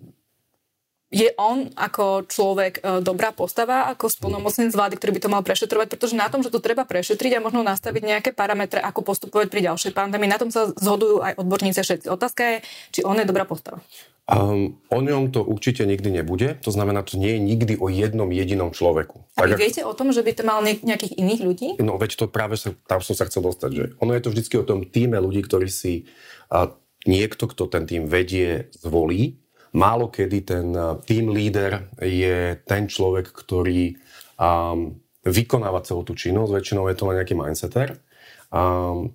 je 1.15 1.31
on 1.39 1.71
ako 1.79 2.27
človek 2.27 2.83
e, 2.83 2.99
dobrá 2.99 3.31
postava, 3.31 3.87
ako 3.87 4.11
z 4.11 4.75
vlády, 4.75 4.99
ktorý 4.99 5.11
by 5.15 5.21
to 5.23 5.31
mal 5.31 5.43
prešetrovať, 5.45 5.87
pretože 5.87 6.17
na 6.17 6.27
tom, 6.27 6.43
že 6.43 6.51
to 6.51 6.59
treba 6.59 6.83
prešetriť 6.83 7.39
a 7.39 7.43
možno 7.45 7.63
nastaviť 7.63 8.03
nejaké 8.03 8.29
parametre, 8.35 8.83
ako 8.83 9.05
postupovať 9.05 9.47
pri 9.47 9.71
ďalšej 9.71 9.95
pandémii, 9.95 10.27
na 10.27 10.41
tom 10.41 10.51
sa 10.51 10.67
zhodujú 10.75 11.23
aj 11.23 11.39
odborníci 11.39 11.79
všetci. 11.79 12.11
Otázka 12.11 12.41
je, 12.43 12.57
či 12.91 12.99
on 13.07 13.15
je 13.15 13.23
dobrá 13.23 13.47
postava. 13.47 13.79
Um, 14.25 14.81
o 14.89 15.05
ňom 15.05 15.29
to 15.29 15.45
určite 15.45 15.85
nikdy 15.85 16.09
nebude, 16.09 16.57
to 16.57 16.73
znamená, 16.73 17.05
to 17.05 17.21
nie 17.21 17.37
je 17.37 17.41
nikdy 17.45 17.73
o 17.77 17.93
jednom 17.93 18.25
jedinom 18.33 18.73
človeku. 18.73 19.21
A 19.37 19.45
vy 19.45 19.53
viete 19.53 19.85
o 19.85 19.93
tom, 19.93 20.09
že 20.09 20.25
by 20.25 20.31
to 20.33 20.41
mal 20.41 20.65
nejakých 20.65 21.13
iných 21.13 21.41
ľudí? 21.45 21.69
No 21.77 22.01
veď 22.01 22.17
to 22.17 22.25
práve 22.25 22.57
sa, 22.57 22.73
tam 22.89 23.05
som 23.05 23.13
sa 23.13 23.29
chcel 23.29 23.45
dostať, 23.45 23.69
že 23.69 23.83
ono 24.01 24.17
je 24.17 24.25
to 24.25 24.33
vždy 24.33 24.45
o 24.57 24.65
tom 24.65 24.81
týme 24.89 25.21
ľudí, 25.21 25.45
ktorí 25.45 25.69
si 25.69 26.09
uh, 26.49 26.73
niekto, 27.05 27.45
kto 27.45 27.69
ten 27.69 27.85
tým 27.85 28.09
vedie, 28.09 28.73
zvolí 28.81 29.45
Málo 29.75 30.07
kedy 30.07 30.37
ten 30.47 30.67
eh, 30.71 30.95
team 31.03 31.35
leader 31.35 31.91
je 31.99 32.55
ten 32.63 32.87
človek, 32.87 33.27
ktorý 33.27 33.99
um, 34.39 34.95
vykonáva 35.27 35.83
celú 35.83 36.07
tú 36.07 36.15
činnosť, 36.15 36.51
väčšinou 36.55 36.87
je 36.87 36.95
to 36.95 37.05
len 37.11 37.19
nejaký 37.19 37.35
mindseter. 37.35 37.99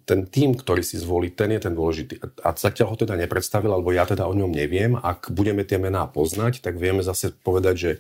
Ten 0.05 0.21
tým, 0.29 0.53
ktorý 0.53 0.85
si 0.85 1.01
zvolí, 1.01 1.33
ten 1.33 1.57
je 1.57 1.65
ten 1.65 1.73
dôležitý. 1.73 2.21
A 2.45 2.53
zatiaľ 2.53 2.93
ho 2.93 2.97
teda 3.01 3.17
nepredstavil, 3.17 3.73
alebo 3.73 3.89
ja 3.89 4.05
teda 4.05 4.29
o 4.29 4.37
ňom 4.37 4.53
neviem. 4.53 5.01
Ak 5.01 5.33
budeme 5.33 5.65
tie 5.65 5.81
mená 5.81 6.05
poznať, 6.05 6.61
tak 6.61 6.77
vieme 6.77 7.01
zase 7.01 7.33
povedať, 7.33 7.75
že 7.77 7.91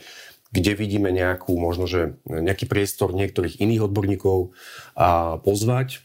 kde 0.50 0.74
vidíme 0.74 1.08
nejakú, 1.14 1.54
možno, 1.56 1.86
že 1.86 2.18
nejaký 2.26 2.66
priestor 2.66 3.14
niektorých 3.14 3.62
iných 3.62 3.86
odborníkov 3.86 4.52
a 4.98 5.38
pozvať, 5.40 6.04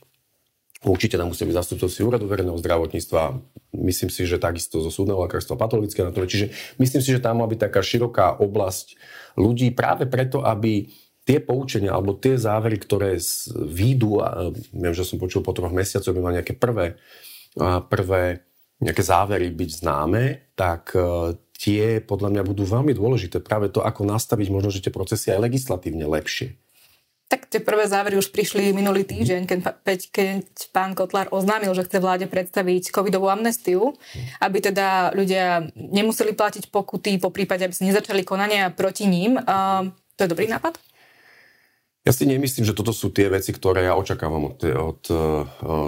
Určite 0.86 1.18
tam 1.18 1.34
musia 1.34 1.50
byť 1.50 1.58
zastupcovci 1.58 2.06
úradu 2.06 2.30
verejného 2.30 2.62
zdravotníctva, 2.62 3.42
myslím 3.90 4.14
si, 4.14 4.30
že 4.30 4.38
takisto 4.38 4.86
zo 4.86 4.94
súdneho 4.94 5.18
lekárstva, 5.18 5.58
patologické 5.58 6.06
anatómie. 6.06 6.30
Čiže 6.30 6.54
myslím 6.78 7.02
si, 7.02 7.10
že 7.10 7.24
tam 7.26 7.42
má 7.42 7.50
byť 7.50 7.58
taká 7.58 7.82
široká 7.82 8.38
oblasť 8.38 8.94
ľudí 9.34 9.74
práve 9.74 10.06
preto, 10.06 10.46
aby 10.46 10.94
tie 11.26 11.42
poučenia 11.42 11.92
alebo 11.92 12.14
tie 12.14 12.38
závery, 12.38 12.78
ktoré 12.78 13.18
výjdu, 13.52 14.22
a 14.22 14.54
viem, 14.54 14.94
že 14.94 15.04
som 15.04 15.18
počul 15.18 15.42
po 15.42 15.58
troch 15.58 15.74
mesiacoch, 15.74 16.14
by 16.14 16.22
mal 16.22 16.38
nejaké 16.38 16.54
prvé, 16.54 17.02
prvé 17.90 18.46
nejaké 18.80 19.02
závery 19.02 19.50
byť 19.50 19.70
známe, 19.82 20.54
tak 20.54 20.92
e, 20.94 21.34
tie 21.56 22.04
podľa 22.04 22.30
mňa 22.36 22.44
budú 22.44 22.68
veľmi 22.68 22.92
dôležité. 22.92 23.40
Práve 23.40 23.72
to, 23.72 23.80
ako 23.80 24.04
nastaviť 24.04 24.48
možno, 24.52 24.70
že 24.70 24.84
tie 24.84 24.92
procesy 24.92 25.32
aj 25.32 25.48
legislatívne 25.48 26.04
lepšie. 26.04 26.60
Tak 27.26 27.50
tie 27.50 27.58
prvé 27.58 27.90
závery 27.90 28.22
už 28.22 28.30
prišli 28.30 28.70
minulý 28.70 29.02
týždeň, 29.02 29.50
keď, 29.50 30.00
keď 30.14 30.46
pán 30.70 30.94
Kotlár 30.94 31.34
oznámil, 31.34 31.74
že 31.74 31.88
chce 31.88 31.98
vláde 31.98 32.30
predstaviť 32.30 32.94
covidovú 32.94 33.34
amnestiu, 33.34 33.98
aby 34.38 34.62
teda 34.62 35.10
ľudia 35.18 35.74
nemuseli 35.74 36.38
platiť 36.38 36.70
pokuty, 36.70 37.18
po 37.18 37.34
prípade, 37.34 37.66
aby 37.66 37.74
sa 37.74 37.82
nezačali 37.82 38.22
konania 38.22 38.70
proti 38.70 39.10
ním. 39.10 39.42
Uh, 39.42 39.90
to 40.14 40.30
je 40.30 40.32
dobrý 40.38 40.46
nápad? 40.46 40.78
Ja 42.06 42.14
si 42.14 42.30
nemyslím, 42.30 42.70
že 42.70 42.78
toto 42.78 42.94
sú 42.94 43.10
tie 43.10 43.34
veci, 43.34 43.50
ktoré 43.50 43.90
ja 43.90 43.98
očakávam 43.98 44.54
od, 44.54 44.62
od 44.62 45.02
uh, 45.10 45.18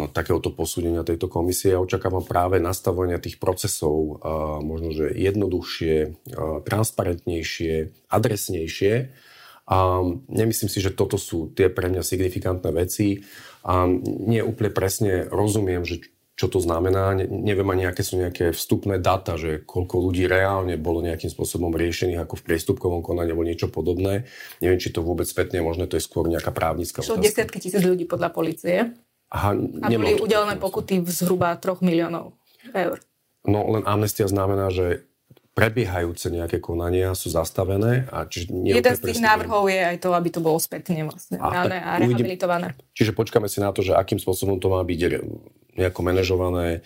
takéhoto 0.09 0.49
posúdenia 0.49 1.05
tejto 1.05 1.29
komisie. 1.29 1.77
Ja 1.77 1.79
očakávam 1.79 2.25
práve 2.25 2.57
nastavovania 2.57 3.21
tých 3.21 3.37
procesov 3.37 4.17
uh, 4.17 4.57
možno, 4.65 4.97
že 4.97 5.13
jednoduchšie, 5.13 5.95
uh, 6.33 6.65
transparentnejšie, 6.65 7.93
adresnejšie. 8.09 9.13
A 9.69 9.77
nemyslím 10.25 10.73
si, 10.73 10.81
že 10.81 10.89
toto 10.89 11.21
sú 11.21 11.53
tie 11.53 11.69
pre 11.69 11.85
mňa 11.93 12.01
signifikantné 12.01 12.73
veci. 12.73 13.21
A 13.61 13.85
nie 14.01 14.41
úplne 14.41 14.73
presne 14.73 15.29
rozumiem, 15.29 15.85
že 15.85 16.01
čo 16.37 16.45
to 16.45 16.61
znamená. 16.61 17.17
Ne, 17.17 17.25
neviem 17.25 17.65
ani, 17.73 17.89
aké 17.89 18.05
sú 18.05 18.21
nejaké 18.21 18.53
vstupné 18.53 19.01
data, 19.01 19.41
že 19.41 19.65
koľko 19.65 20.05
ľudí 20.05 20.29
reálne 20.29 20.77
bolo 20.77 21.01
nejakým 21.01 21.33
spôsobom 21.33 21.73
riešených 21.73 22.21
ako 22.21 22.37
v 22.37 22.45
priestupkovom 22.45 23.01
konaní 23.01 23.33
alebo 23.33 23.41
niečo 23.41 23.73
podobné. 23.73 24.29
Neviem, 24.61 24.77
či 24.77 24.93
to 24.93 25.01
vôbec 25.01 25.25
spätne 25.25 25.59
je 25.59 25.65
možné, 25.65 25.89
to 25.89 25.97
je 25.97 26.05
skôr 26.05 26.29
nejaká 26.29 26.53
právnická 26.53 27.01
Šlo 27.01 27.17
desiatky 27.17 27.57
tisíc 27.57 27.81
ľudí 27.81 28.05
podľa 28.05 28.29
policie. 28.29 28.93
Aha, 29.33 29.57
a 29.57 29.87
boli 29.91 30.15
udelené 30.15 30.55
pokuty 30.55 31.03
v 31.03 31.09
zhruba 31.11 31.57
3 31.57 31.83
miliónov 31.83 32.37
eur. 32.71 33.01
No 33.43 33.65
len 33.75 33.83
amnestia 33.83 34.29
znamená, 34.29 34.71
že 34.71 35.03
prebiehajúce 35.57 36.29
nejaké 36.29 36.61
konania 36.61 37.17
sú 37.17 37.33
zastavené. 37.33 38.05
A 38.13 38.29
čiže 38.29 38.53
nie 38.53 38.77
Jeden 38.77 38.93
z 38.93 39.01
tých 39.01 39.25
návrhov 39.25 39.65
je 39.73 39.81
aj 39.81 39.97
to, 39.97 40.13
aby 40.13 40.29
to 40.29 40.37
bolo 40.37 40.61
spätne 40.61 41.01
vlastne 41.09 41.41
a, 41.41 41.65
a 41.65 41.97
rehabilitované. 41.97 42.77
Čiže 42.93 43.17
počkáme 43.17 43.49
si 43.49 43.57
na 43.57 43.73
to, 43.73 43.81
že 43.81 43.97
akým 43.97 44.21
spôsobom 44.21 44.61
to 44.61 44.69
má 44.69 44.85
byť 44.85 44.99
nejako 45.77 46.01
manažované. 46.03 46.81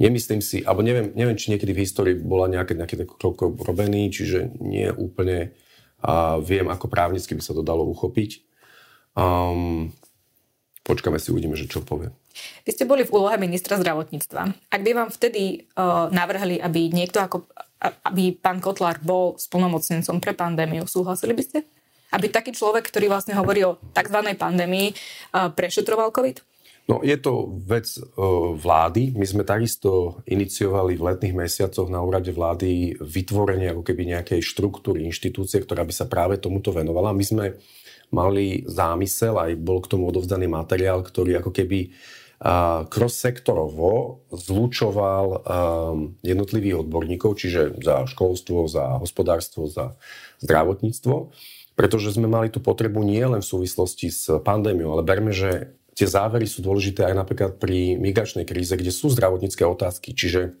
Nemyslím 0.00 0.40
si, 0.40 0.64
alebo 0.64 0.80
neviem, 0.80 1.12
neviem 1.12 1.36
či 1.36 1.52
niekedy 1.52 1.76
v 1.76 1.82
histórii 1.84 2.16
bola 2.16 2.48
nejaké, 2.48 2.72
nejaké 2.72 3.04
kroky 3.04 3.44
robený, 3.44 4.08
čiže 4.08 4.56
nie 4.64 4.88
úplne 4.88 5.52
a 6.00 6.40
viem, 6.40 6.64
ako 6.72 6.88
právnicky 6.88 7.36
by 7.36 7.44
sa 7.44 7.52
to 7.52 7.60
dalo 7.60 7.84
uchopiť. 7.84 8.40
Um, 9.12 9.92
počkáme 10.80 11.20
si, 11.20 11.28
uvidíme, 11.28 11.60
že 11.60 11.68
čo 11.68 11.84
povie. 11.84 12.08
Vy 12.64 12.72
ste 12.72 12.88
boli 12.88 13.04
v 13.04 13.12
úlohe 13.12 13.36
ministra 13.36 13.76
zdravotníctva. 13.76 14.72
Ak 14.72 14.80
by 14.80 14.96
vám 14.96 15.12
vtedy 15.12 15.68
uh, 15.76 16.08
navrhli, 16.08 16.56
aby 16.56 16.88
niekto 16.88 17.20
ako 17.20 17.44
aby 17.80 18.36
pán 18.36 18.60
Kotlár 18.60 19.00
bol 19.00 19.40
splnomocnencom 19.40 20.20
pre 20.20 20.36
pandémiu. 20.36 20.84
Súhlasili 20.84 21.32
by 21.32 21.42
ste? 21.42 21.58
Aby 22.12 22.28
taký 22.28 22.52
človek, 22.52 22.84
ktorý 22.90 23.08
vlastne 23.08 23.38
hovorí 23.38 23.64
o 23.64 23.78
tzv. 23.96 24.18
pandémii, 24.36 24.92
prešetroval 25.32 26.12
COVID? 26.12 26.42
No, 26.88 27.04
je 27.04 27.14
to 27.20 27.60
vec 27.66 27.86
e, 27.96 28.02
vlády. 28.56 29.14
My 29.14 29.26
sme 29.28 29.42
takisto 29.46 30.22
iniciovali 30.26 30.96
v 30.96 31.06
letných 31.12 31.34
mesiacoch 31.36 31.86
na 31.86 32.02
úrade 32.02 32.32
vlády 32.34 32.98
vytvorenie 32.98 33.70
ako 33.70 33.82
keby 33.86 34.16
nejakej 34.16 34.40
štruktúry 34.42 35.06
inštitúcie, 35.06 35.62
ktorá 35.62 35.86
by 35.86 35.94
sa 35.94 36.10
práve 36.10 36.40
tomuto 36.40 36.74
venovala. 36.74 37.14
My 37.14 37.22
sme 37.22 37.44
mali 38.10 38.66
zámysel, 38.66 39.38
aj 39.38 39.54
bol 39.62 39.78
k 39.84 39.90
tomu 39.94 40.10
odovzdaný 40.10 40.50
materiál, 40.50 41.06
ktorý 41.06 41.38
ako 41.38 41.54
keby 41.54 41.94
cross-sektorovo 42.88 44.24
zlučoval 44.32 45.26
um, 45.28 45.40
jednotlivých 46.24 46.88
odborníkov, 46.88 47.36
čiže 47.36 47.76
za 47.84 48.08
školstvo, 48.08 48.64
za 48.64 48.96
hospodárstvo, 48.96 49.68
za 49.68 50.00
zdravotníctvo, 50.40 51.36
pretože 51.76 52.16
sme 52.16 52.32
mali 52.32 52.48
tú 52.48 52.64
potrebu 52.64 53.04
nie 53.04 53.20
len 53.20 53.44
v 53.44 53.50
súvislosti 53.52 54.08
s 54.08 54.32
pandémiou, 54.40 54.96
ale 54.96 55.04
berme, 55.04 55.36
že 55.36 55.76
tie 56.00 56.08
závery 56.08 56.48
sú 56.48 56.64
dôležité 56.64 57.04
aj 57.04 57.14
napríklad 57.20 57.60
pri 57.60 58.00
migračnej 58.00 58.48
kríze, 58.48 58.72
kde 58.72 58.88
sú 58.88 59.12
zdravotnícke 59.12 59.60
otázky, 59.60 60.16
čiže 60.16 60.56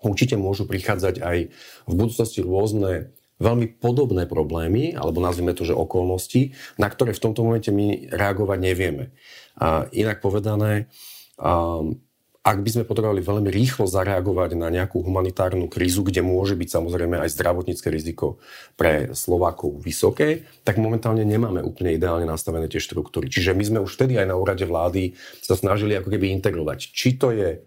určite 0.00 0.40
môžu 0.40 0.64
prichádzať 0.64 1.20
aj 1.20 1.38
v 1.84 1.92
budúcnosti 1.92 2.40
rôzne 2.40 3.12
veľmi 3.40 3.76
podobné 3.76 4.24
problémy, 4.24 4.96
alebo 4.96 5.20
nazvime 5.20 5.52
to, 5.52 5.68
že 5.68 5.76
okolnosti, 5.76 6.56
na 6.80 6.88
ktoré 6.88 7.12
v 7.12 7.24
tomto 7.28 7.44
momente 7.44 7.68
my 7.68 8.08
reagovať 8.08 8.58
nevieme. 8.60 9.12
A 9.60 9.84
inak 9.92 10.24
povedané, 10.24 10.88
um, 11.36 12.00
ak 12.40 12.64
by 12.64 12.70
sme 12.72 12.88
potrebovali 12.88 13.20
veľmi 13.20 13.52
rýchlo 13.52 13.84
zareagovať 13.84 14.56
na 14.56 14.72
nejakú 14.72 15.04
humanitárnu 15.04 15.68
krízu, 15.68 16.00
kde 16.00 16.24
môže 16.24 16.56
byť 16.56 16.68
samozrejme 16.72 17.20
aj 17.20 17.36
zdravotnícke 17.36 17.92
riziko 17.92 18.40
pre 18.80 19.12
Slovákov 19.12 19.84
vysoké, 19.84 20.48
tak 20.64 20.80
momentálne 20.80 21.20
nemáme 21.20 21.60
úplne 21.60 21.92
ideálne 21.92 22.24
nastavené 22.24 22.64
tie 22.72 22.80
štruktúry. 22.80 23.28
Čiže 23.28 23.52
my 23.52 23.64
sme 23.68 23.78
už 23.84 23.92
vtedy 23.92 24.16
aj 24.16 24.32
na 24.32 24.40
úrade 24.40 24.64
vlády 24.64 25.12
sa 25.44 25.52
snažili 25.52 26.00
ako 26.00 26.08
keby 26.08 26.32
integrovať. 26.40 26.78
Či 26.80 27.08
to 27.20 27.28
je 27.28 27.60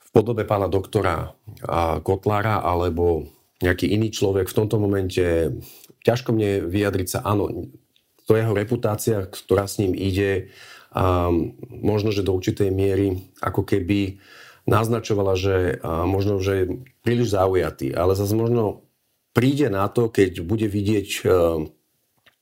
v 0.00 0.08
podobe 0.08 0.48
pána 0.48 0.72
doktora 0.72 1.36
Kotlára 2.00 2.64
alebo 2.64 3.28
nejaký 3.60 3.92
iný 3.92 4.08
človek 4.08 4.48
v 4.48 4.56
tomto 4.56 4.80
momente, 4.80 5.52
ťažko 6.00 6.32
mne 6.32 6.64
vyjadriť 6.64 7.08
sa, 7.12 7.18
áno, 7.28 7.68
to 8.24 8.32
jeho 8.36 8.56
reputácia, 8.56 9.28
ktorá 9.28 9.68
s 9.68 9.80
ním 9.84 9.92
ide, 9.92 10.48
a 10.96 11.28
možno, 11.68 12.08
že 12.08 12.24
do 12.24 12.32
určitej 12.32 12.72
miery 12.72 13.20
ako 13.44 13.68
keby 13.68 14.16
naznačovala, 14.64 15.36
že 15.36 15.78
možno, 15.84 16.40
že 16.40 16.52
je 16.56 16.64
príliš 17.04 17.36
zaujatý, 17.36 17.92
ale 17.92 18.16
zase 18.16 18.32
možno 18.32 18.88
príde 19.36 19.68
na 19.68 19.84
to, 19.92 20.08
keď 20.08 20.40
bude 20.40 20.64
vidieť 20.64 21.08
e, 21.20 21.22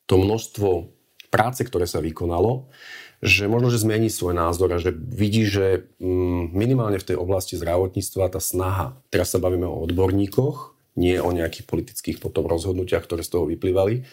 to 0.06 0.14
množstvo 0.14 0.94
práce, 1.34 1.66
ktoré 1.66 1.90
sa 1.90 1.98
vykonalo, 1.98 2.70
že 3.18 3.50
možno, 3.50 3.74
že 3.74 3.82
zmení 3.82 4.06
svoj 4.06 4.38
názor 4.38 4.70
a 4.70 4.78
že 4.78 4.94
vidí, 4.94 5.42
že 5.42 5.90
mm, 5.98 6.54
minimálne 6.54 7.02
v 7.02 7.08
tej 7.10 7.16
oblasti 7.18 7.58
zdravotníctva 7.58 8.30
tá 8.30 8.38
snaha, 8.38 8.94
teraz 9.10 9.34
sa 9.34 9.42
bavíme 9.42 9.66
o 9.66 9.82
odborníkoch, 9.82 10.78
nie 10.94 11.18
o 11.18 11.34
nejakých 11.34 11.66
politických 11.66 12.18
potom 12.22 12.46
rozhodnutiach, 12.46 13.02
ktoré 13.02 13.26
z 13.26 13.32
toho 13.34 13.50
vyplývali, 13.50 14.06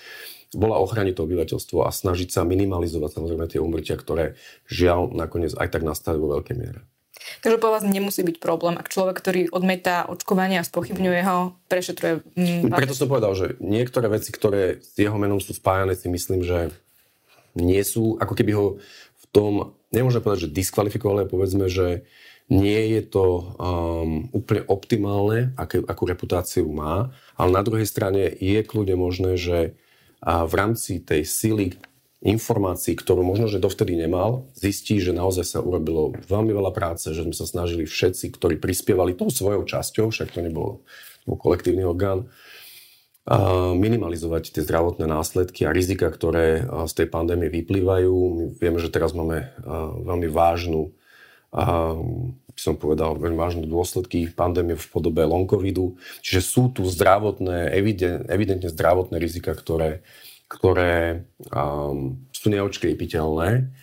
bola 0.51 0.79
ochraniť 0.83 1.15
to 1.15 1.23
obyvateľstvo 1.23 1.87
a 1.87 1.89
snažiť 1.91 2.29
sa 2.31 2.43
minimalizovať 2.43 3.15
samozrejme 3.15 3.45
tie 3.47 3.63
umrtia, 3.63 3.95
ktoré 3.95 4.35
žiaľ 4.67 5.11
nakoniec 5.15 5.55
aj 5.55 5.67
tak 5.71 5.83
nastali 5.87 6.19
vo 6.19 6.31
veľkej 6.39 6.55
miere. 6.59 6.83
Takže 7.39 7.61
po 7.61 7.69
vás 7.71 7.85
nemusí 7.85 8.25
byť 8.25 8.37
problém, 8.41 8.75
ak 8.75 8.89
človek, 8.89 9.15
ktorý 9.21 9.41
odmetá 9.53 10.09
očkovanie 10.09 10.57
a 10.57 10.67
spochybňuje 10.67 11.21
ho, 11.23 11.55
prešetruje... 11.69 12.25
Mm, 12.35 12.73
Preto 12.73 12.97
som 12.97 13.07
povedal, 13.07 13.33
že 13.37 13.55
niektoré 13.61 14.09
veci, 14.09 14.33
ktoré 14.33 14.81
s 14.81 14.97
jeho 14.97 15.15
menom 15.15 15.37
sú 15.37 15.53
spájane, 15.53 15.93
si 15.93 16.09
myslím, 16.09 16.41
že 16.43 16.73
nie 17.55 17.81
sú, 17.85 18.17
ako 18.17 18.33
keby 18.33 18.51
ho 18.57 18.65
v 19.21 19.25
tom, 19.31 19.51
nemôžem 19.93 20.19
povedať, 20.23 20.49
že 20.49 20.55
diskvalifikovali, 20.55 21.29
povedzme, 21.29 21.69
že 21.69 22.03
nie 22.51 22.99
je 22.99 23.01
to 23.07 23.55
um, 23.55 24.27
úplne 24.35 24.67
optimálne, 24.67 25.55
aké, 25.55 25.79
akú 25.87 26.03
reputáciu 26.03 26.67
má, 26.67 27.15
ale 27.39 27.49
na 27.55 27.63
druhej 27.63 27.87
strane 27.87 28.27
je 28.27 28.59
kľudne 28.59 28.99
možné, 28.99 29.39
že 29.39 29.79
a 30.21 30.45
v 30.45 30.53
rámci 30.53 31.01
tej 31.01 31.25
sily 31.25 31.67
informácií, 32.21 32.93
ktorú 32.93 33.25
možno, 33.25 33.49
že 33.49 33.57
dovtedy 33.57 33.97
nemal, 33.97 34.45
zistí, 34.53 35.01
že 35.01 35.09
naozaj 35.09 35.57
sa 35.57 35.59
urobilo 35.59 36.13
veľmi 36.29 36.53
veľa 36.53 36.69
práce, 36.69 37.09
že 37.09 37.25
sme 37.25 37.33
sa 37.33 37.49
snažili 37.49 37.89
všetci, 37.89 38.29
ktorí 38.37 38.61
prispievali 38.61 39.17
tou 39.17 39.33
svojou 39.33 39.65
časťou, 39.65 40.13
však 40.13 40.29
to 40.29 40.45
nebol, 40.45 40.85
to 41.25 41.25
bol 41.25 41.37
kolektívny 41.41 41.81
orgán, 41.81 42.29
minimalizovať 43.77 44.53
tie 44.53 44.65
zdravotné 44.65 45.05
následky 45.09 45.65
a 45.65 45.73
rizika, 45.73 46.09
ktoré 46.09 46.65
z 46.65 46.93
tej 46.93 47.07
pandémie 47.09 47.49
vyplývajú. 47.53 48.13
My 48.13 48.43
vieme, 48.57 48.77
že 48.81 48.93
teraz 48.93 49.13
máme 49.17 49.53
veľmi 50.05 50.29
vážnu 50.29 50.93
som 52.61 52.77
povedal, 52.77 53.17
veľmi 53.17 53.39
vážne 53.41 53.65
dôsledky 53.65 54.29
pandémie 54.29 54.77
v 54.77 54.85
podobe 54.93 55.25
long 55.25 55.49
covidu. 55.49 55.97
Čiže 56.21 56.41
sú 56.45 56.63
tu 56.69 56.85
zdravotné, 56.85 57.73
evidentne 58.29 58.69
zdravotné 58.69 59.17
rizika, 59.17 59.57
ktoré, 59.57 60.05
ktoré 60.45 61.25
um, 61.49 62.21
sú 62.29 62.53
neočkriepiteľné. 62.53 63.73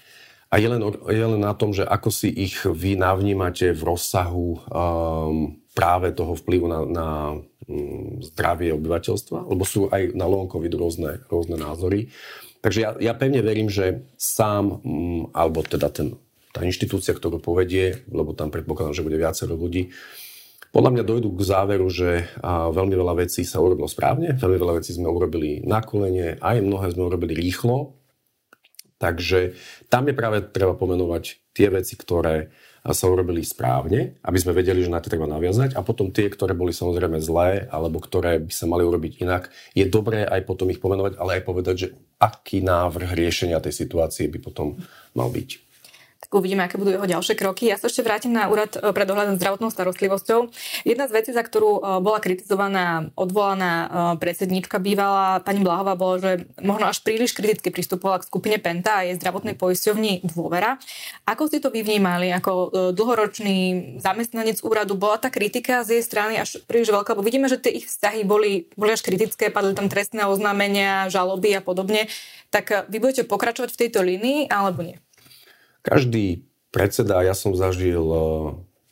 A 0.49 0.55
je 0.57 0.69
len, 0.71 0.81
je 1.11 1.27
len 1.27 1.43
na 1.43 1.53
tom, 1.59 1.75
že 1.75 1.83
ako 1.83 2.09
si 2.09 2.31
ich 2.31 2.63
vy 2.63 2.95
navnímate 2.95 3.75
v 3.75 3.83
rozsahu 3.83 4.63
um, 4.71 5.59
práve 5.75 6.15
toho 6.15 6.39
vplyvu 6.39 6.67
na, 6.71 6.81
na 6.87 7.09
um, 7.35 8.23
zdravie 8.23 8.73
obyvateľstva, 8.79 9.45
lebo 9.45 9.67
sú 9.67 9.91
aj 9.91 10.15
na 10.15 10.25
long 10.31 10.47
covid 10.47 10.73
rôzne, 10.79 11.21
rôzne 11.27 11.59
názory. 11.59 12.15
Takže 12.63 12.79
ja, 12.79 12.91
ja 12.99 13.13
pevne 13.15 13.43
verím, 13.43 13.67
že 13.67 14.07
sám, 14.15 14.81
um, 14.87 15.29
alebo 15.35 15.67
teda 15.67 15.91
ten 15.91 16.15
tá 16.59 16.67
inštitúcia, 16.67 17.15
ktorú 17.15 17.39
povedie, 17.39 18.03
lebo 18.11 18.35
tam 18.35 18.51
predpokladám, 18.51 18.99
že 18.99 19.07
bude 19.07 19.15
viacero 19.15 19.55
ľudí, 19.55 19.95
podľa 20.69 21.01
mňa 21.01 21.05
dojdú 21.09 21.33
k 21.33 21.49
záveru, 21.49 21.89
že 21.89 22.29
veľmi 22.45 22.93
veľa 22.93 23.25
vecí 23.25 23.41
sa 23.41 23.57
urobilo 23.57 23.89
správne, 23.89 24.37
veľmi 24.37 24.59
veľa 24.61 24.75
vecí 24.85 24.93
sme 24.93 25.09
urobili 25.09 25.65
na 25.65 25.81
kolene, 25.81 26.37
aj 26.45 26.61
mnohé 26.61 26.93
sme 26.93 27.09
urobili 27.09 27.33
rýchlo. 27.33 27.97
Takže 29.01 29.57
tam 29.89 30.11
je 30.11 30.15
práve 30.19 30.45
treba 30.51 30.77
pomenovať 30.77 31.55
tie 31.57 31.73
veci, 31.73 31.97
ktoré 31.97 32.53
sa 32.85 33.07
urobili 33.09 33.41
správne, 33.47 34.21
aby 34.21 34.39
sme 34.39 34.57
vedeli, 34.57 34.85
že 34.85 34.93
na 34.93 35.01
to 35.01 35.09
treba 35.09 35.25
naviazať 35.25 35.73
a 35.73 35.81
potom 35.81 36.13
tie, 36.13 36.29
ktoré 36.29 36.53
boli 36.53 36.77
samozrejme 36.77 37.17
zlé 37.21 37.65
alebo 37.73 38.03
ktoré 38.03 38.37
by 38.43 38.53
sa 38.53 38.69
mali 38.69 38.85
urobiť 38.85 39.25
inak, 39.25 39.49
je 39.73 39.89
dobré 39.89 40.25
aj 40.25 40.45
potom 40.45 40.69
ich 40.69 40.81
pomenovať, 40.83 41.17
ale 41.17 41.41
aj 41.41 41.43
povedať, 41.49 41.75
že 41.79 41.89
aký 42.21 42.61
návrh 42.61 43.17
riešenia 43.17 43.61
tej 43.61 43.73
situácie 43.73 44.29
by 44.29 44.39
potom 44.41 44.77
mal 45.17 45.33
byť. 45.33 45.68
Tak 46.29 46.45
uvidíme, 46.45 46.61
aké 46.61 46.77
budú 46.77 46.93
jeho 46.93 47.09
ďalšie 47.09 47.41
kroky. 47.41 47.73
Ja 47.73 47.81
sa 47.81 47.89
ešte 47.89 48.05
vrátim 48.05 48.37
na 48.37 48.53
úrad 48.53 48.77
e, 48.77 48.93
pre 48.93 49.09
dohľad 49.09 49.33
nad 49.33 49.41
zdravotnou 49.41 49.73
starostlivosťou. 49.73 50.53
Jedna 50.85 51.09
z 51.09 51.17
vecí, 51.17 51.31
za 51.33 51.41
ktorú 51.41 51.81
e, 51.81 52.05
bola 52.05 52.21
kritizovaná 52.21 53.09
odvolaná 53.17 53.73
e, 53.73 53.89
predsednička 54.21 54.77
bývala 54.77 55.41
pani 55.41 55.65
Blahová, 55.65 55.97
bolo, 55.97 56.21
že 56.21 56.45
možno 56.61 56.93
až 56.93 57.01
príliš 57.01 57.33
kriticky 57.33 57.73
pristupovala 57.73 58.21
k 58.21 58.29
skupine 58.29 58.61
Penta 58.61 59.01
a 59.01 59.09
jej 59.09 59.17
zdravotnej 59.17 59.57
poisťovni 59.57 60.29
Dôvera. 60.29 60.77
Ako 61.25 61.49
ste 61.49 61.65
to 61.65 61.73
vy 61.73 61.81
vnímali 61.81 62.29
ako 62.29 62.93
dlhoročný 62.93 63.97
zamestnanec 64.05 64.61
úradu? 64.61 65.01
Bola 65.01 65.17
tá 65.17 65.33
kritika 65.33 65.81
z 65.81 65.97
jej 65.97 66.05
strany 66.05 66.37
až 66.37 66.61
príliš 66.69 66.93
veľká? 66.93 67.17
Lebo 67.17 67.25
vidíme, 67.25 67.49
že 67.49 67.57
tie 67.57 67.73
ich 67.73 67.89
vzťahy 67.89 68.29
boli, 68.29 68.69
boli 68.77 68.93
až 68.93 69.01
kritické, 69.01 69.49
padli 69.49 69.73
tam 69.73 69.89
trestné 69.89 70.29
oznámenia, 70.29 71.09
žaloby 71.09 71.57
a 71.57 71.65
podobne. 71.65 72.13
Tak 72.53 72.93
vy 72.93 73.01
budete 73.01 73.25
pokračovať 73.25 73.73
v 73.73 73.81
tejto 73.81 74.05
línii 74.05 74.53
alebo 74.53 74.85
nie? 74.85 75.01
Každý 75.83 76.45
predseda, 76.75 77.25
ja 77.25 77.33
som 77.33 77.57
zažil 77.57 78.03
e, 78.03 78.21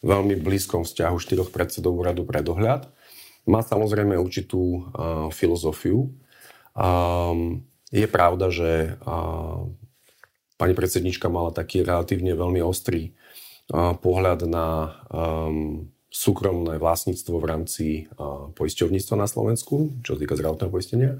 veľmi 0.06 0.38
blízkom 0.40 0.86
vzťahu 0.86 1.16
štyroch 1.18 1.50
predsedov 1.50 1.98
úradu 1.98 2.24
pre 2.24 2.40
dohľad, 2.40 2.88
má 3.46 3.62
samozrejme 3.62 4.18
určitú 4.18 4.58
uh, 4.58 4.82
filozofiu. 5.30 6.10
Je 7.94 8.06
pravda, 8.10 8.50
že 8.50 8.98
uh, 8.98 9.70
pani 10.58 10.74
predsednička 10.74 11.30
mala 11.30 11.54
taký 11.54 11.86
relatívne 11.86 12.34
veľmi 12.34 12.58
ostrý 12.60 13.14
pohľad 14.02 14.46
na 14.46 14.94
súkromné 16.06 16.78
vlastníctvo 16.78 17.34
v 17.34 17.48
rámci 17.50 17.86
poisťovníctva 18.54 19.14
na 19.18 19.26
Slovensku, 19.26 19.90
čo 20.06 20.14
sa 20.14 20.20
týka 20.22 20.38
zdravotného 20.38 20.70
poistenia. 20.70 21.18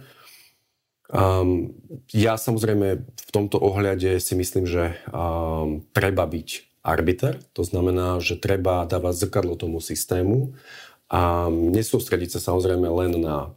Um, 1.06 1.70
ja 2.10 2.34
samozrejme 2.34 3.06
v 3.06 3.30
tomto 3.30 3.62
ohľade 3.62 4.18
si 4.18 4.34
myslím, 4.34 4.66
že 4.66 4.98
um, 5.14 5.86
treba 5.94 6.26
byť 6.26 6.48
arbiter, 6.82 7.42
to 7.54 7.62
znamená, 7.62 8.18
že 8.22 8.38
treba 8.38 8.86
dávať 8.86 9.26
zrkadlo 9.26 9.58
tomu 9.58 9.78
systému 9.82 10.54
a 11.06 11.46
nesústrediť 11.50 12.38
sa 12.38 12.40
samozrejme 12.50 12.86
len 12.86 13.12
na 13.22 13.54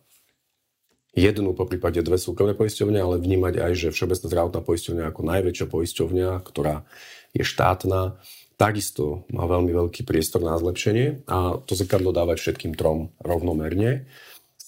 jednu, 1.18 1.58
po 1.58 1.66
prípade 1.66 2.02
dve 2.02 2.22
súkromné 2.22 2.54
poisťovne, 2.54 2.98
ale 3.02 3.22
vnímať 3.22 3.54
aj, 3.62 3.72
že 3.78 3.88
Všeobecná 3.94 4.28
zdravotná 4.30 4.62
poisťovňa 4.62 5.04
ako 5.10 5.22
najväčšia 5.26 5.66
poisťovňa, 5.70 6.30
ktorá 6.46 6.86
je 7.34 7.44
štátna, 7.46 8.18
takisto 8.58 9.26
má 9.34 9.46
veľmi 9.46 9.72
veľký 9.74 10.06
priestor 10.06 10.46
na 10.46 10.58
zlepšenie 10.58 11.26
a 11.30 11.58
to 11.64 11.74
zrkadlo 11.74 12.14
dávať 12.14 12.42
všetkým 12.42 12.74
trom 12.78 13.14
rovnomerne. 13.22 14.10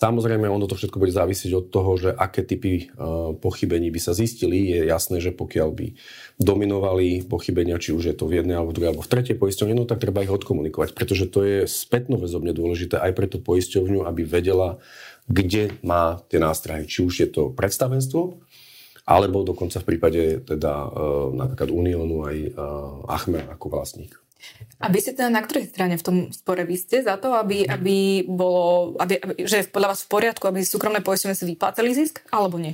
Samozrejme, 0.01 0.49
ono 0.49 0.65
to 0.65 0.73
všetko 0.73 0.97
bude 0.97 1.13
závisieť 1.13 1.61
od 1.61 1.65
toho, 1.69 1.93
že 1.93 2.09
aké 2.09 2.41
typy 2.41 2.89
uh, 2.89 3.37
pochybení 3.37 3.93
by 3.93 4.01
sa 4.01 4.17
zistili. 4.17 4.73
Je 4.73 4.89
jasné, 4.89 5.21
že 5.21 5.29
pokiaľ 5.29 5.69
by 5.69 5.87
dominovali 6.41 7.21
pochybenia, 7.29 7.77
či 7.77 7.93
už 7.93 8.09
je 8.09 8.15
to 8.17 8.25
v 8.25 8.41
jednej 8.41 8.57
alebo 8.57 8.73
v 8.73 8.81
druhej 8.81 8.89
alebo 8.97 9.05
v 9.05 9.13
tretej 9.13 9.37
poisťovne, 9.37 9.77
no 9.77 9.85
tak 9.85 10.01
treba 10.01 10.25
ich 10.25 10.33
odkomunikovať, 10.33 10.97
pretože 10.97 11.29
to 11.29 11.45
je 11.45 11.69
spätnoväzobne 11.69 12.49
dôležité 12.49 12.97
aj 12.97 13.13
pre 13.13 13.29
tú 13.29 13.45
poisťovňu, 13.45 14.01
aby 14.09 14.25
vedela, 14.25 14.81
kde 15.29 15.77
má 15.85 16.25
tie 16.33 16.41
nástrahy. 16.41 16.89
Či 16.89 17.05
už 17.05 17.13
je 17.21 17.29
to 17.29 17.53
predstavenstvo, 17.53 18.41
alebo 19.05 19.45
dokonca 19.45 19.85
v 19.85 19.85
prípade 19.85 20.41
teda 20.41 20.73
uh, 20.81 21.29
napríklad 21.29 21.69
Uniónu 21.69 22.25
aj 22.25 22.37
uh, 22.49 23.05
Achmer 23.05 23.45
ako 23.53 23.69
vlastník. 23.69 24.20
A 24.81 24.89
vy 24.89 24.97
ste 25.01 25.13
teda 25.13 25.29
na 25.29 25.45
ktorej 25.45 25.69
strane 25.69 25.95
v 25.97 26.05
tom 26.05 26.17
spore? 26.33 26.65
Vy 26.65 26.75
ste 26.77 27.05
za 27.05 27.17
to, 27.21 27.37
aby, 27.37 27.69
aby 27.69 28.25
bolo, 28.25 28.97
aby, 28.97 29.17
aby, 29.21 29.33
že 29.45 29.61
je 29.61 29.69
podľa 29.69 29.93
vás 29.93 30.01
v 30.05 30.11
poriadku, 30.11 30.43
aby 30.49 30.65
súkromné 30.65 31.05
poistenie 31.05 31.37
si 31.37 31.45
vyplácali 31.45 31.93
zisk, 31.93 32.25
alebo 32.33 32.57
nie? 32.57 32.73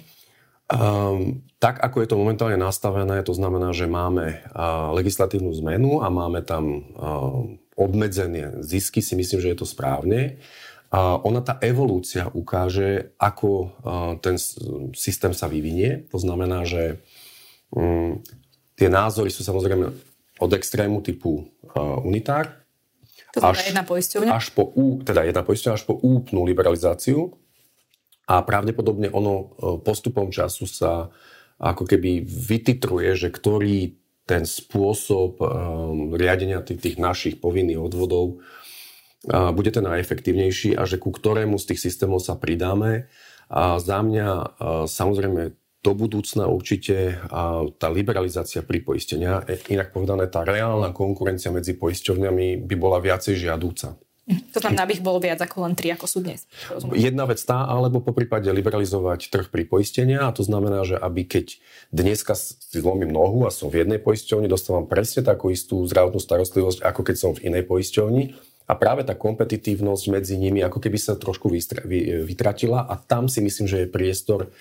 Um, 0.67 1.47
tak, 1.63 1.79
ako 1.79 2.03
je 2.03 2.09
to 2.11 2.19
momentálne 2.19 2.59
nastavené, 2.59 3.23
to 3.23 3.31
znamená, 3.31 3.71
že 3.71 3.87
máme 3.87 4.43
uh, 4.51 4.91
legislatívnu 4.95 5.51
zmenu 5.63 6.03
a 6.03 6.11
máme 6.11 6.43
tam 6.43 6.63
uh, 6.95 7.43
obmedzené 7.77 8.63
zisky, 8.63 8.99
si 8.99 9.15
myslím, 9.15 9.39
že 9.39 9.51
je 9.53 9.57
to 9.63 9.67
správne. 9.67 10.41
A 10.87 11.19
ona, 11.19 11.43
tá 11.43 11.59
evolúcia 11.59 12.31
ukáže, 12.31 13.11
ako 13.19 13.75
ten 14.23 14.39
systém 14.95 15.35
sa 15.35 15.51
vyvinie. 15.51 16.07
To 16.15 16.17
znamená, 16.17 16.63
že 16.63 17.03
um, 17.75 18.23
tie 18.79 18.87
názory 18.87 19.27
sú 19.27 19.43
samozrejme 19.43 19.83
od 20.37 20.51
extrému 20.55 21.03
typu 21.03 21.51
unitár. 22.03 22.67
To 23.37 23.43
až, 23.43 23.69
jedna 23.69 23.85
poisťovňa? 23.85 24.31
Až 24.33 24.55
po, 24.55 24.73
teda 25.03 25.27
jedna 25.27 25.43
poisťovňa 25.45 25.75
až 25.77 25.85
po 25.85 25.95
úplnú 25.99 26.47
liberalizáciu. 26.47 27.37
A 28.27 28.43
pravdepodobne 28.43 29.07
ono 29.07 29.33
uh, 29.35 29.45
postupom 29.79 30.33
času 30.33 30.67
sa 30.67 31.13
ako 31.57 31.89
keby 31.89 32.21
vytitruje, 32.27 33.17
že 33.17 33.29
ktorý 33.33 33.97
ten 34.27 34.43
spôsob 34.43 35.39
um, 35.39 35.47
riadenia 36.13 36.59
tých, 36.59 36.83
tých 36.83 36.97
našich 36.99 37.39
povinných 37.39 37.79
odvodov 37.79 38.43
uh, 39.31 39.55
bude 39.55 39.71
ten 39.71 39.87
najefektívnejší 39.87 40.75
a 40.75 40.83
že 40.83 40.99
ku 40.99 41.15
ktorému 41.15 41.55
z 41.55 41.73
tých 41.73 41.87
systémov 41.87 42.19
sa 42.19 42.35
pridáme. 42.35 43.07
A 43.47 43.79
za 43.79 44.03
mňa 44.03 44.27
uh, 44.27 44.45
samozrejme 44.85 45.55
do 45.85 45.91
budúcna 45.93 46.49
určite 46.49 47.21
tá 47.77 47.87
liberalizácia 47.87 48.65
pripoistenia, 48.65 49.45
e, 49.45 49.61
inak 49.71 49.93
povedané 49.93 50.27
tá 50.27 50.43
reálna 50.43 50.91
konkurencia 50.91 51.53
medzi 51.53 51.77
poisťovňami 51.77 52.65
by 52.65 52.75
bola 52.75 52.97
viacej 52.99 53.37
žiadúca. 53.37 53.95
To 54.27 54.59
znamená, 54.59 54.83
ich 54.91 54.99
bolo 54.99 55.23
viac 55.23 55.39
ako 55.39 55.63
len 55.63 55.71
tri, 55.71 55.87
ako 55.95 56.03
sú 56.03 56.19
dnes. 56.19 56.43
Rozumiem. 56.67 56.99
Jedna 56.99 57.23
vec 57.23 57.39
tá, 57.39 57.63
alebo 57.63 58.03
po 58.03 58.11
prípade 58.11 58.51
liberalizovať 58.51 59.31
trh 59.31 59.47
pripoistenia 59.47 60.27
a 60.27 60.35
to 60.35 60.43
znamená, 60.43 60.83
že 60.83 60.99
aby 60.99 61.23
keď 61.23 61.55
dneska 61.95 62.35
si 62.35 62.59
zlomím 62.75 63.07
nohu 63.07 63.47
a 63.47 63.55
som 63.55 63.71
v 63.71 63.87
jednej 63.87 64.03
poisťovni, 64.03 64.51
dostávam 64.51 64.83
presne 64.83 65.23
takú 65.23 65.47
istú 65.47 65.87
zdravotnú 65.87 66.19
starostlivosť, 66.19 66.83
ako 66.83 67.01
keď 67.07 67.15
som 67.15 67.31
v 67.39 67.47
inej 67.47 67.71
poisťovni 67.71 68.35
a 68.67 68.75
práve 68.75 69.07
tá 69.07 69.15
kompetitívnosť 69.15 70.03
medzi 70.11 70.35
nimi 70.35 70.59
ako 70.59 70.83
keby 70.83 70.99
sa 70.99 71.15
trošku 71.15 71.47
vytratila 72.27 72.83
a 72.83 72.99
tam 72.99 73.31
si 73.31 73.39
myslím, 73.39 73.63
že 73.71 73.87
je 73.87 73.87
priestor 73.87 74.51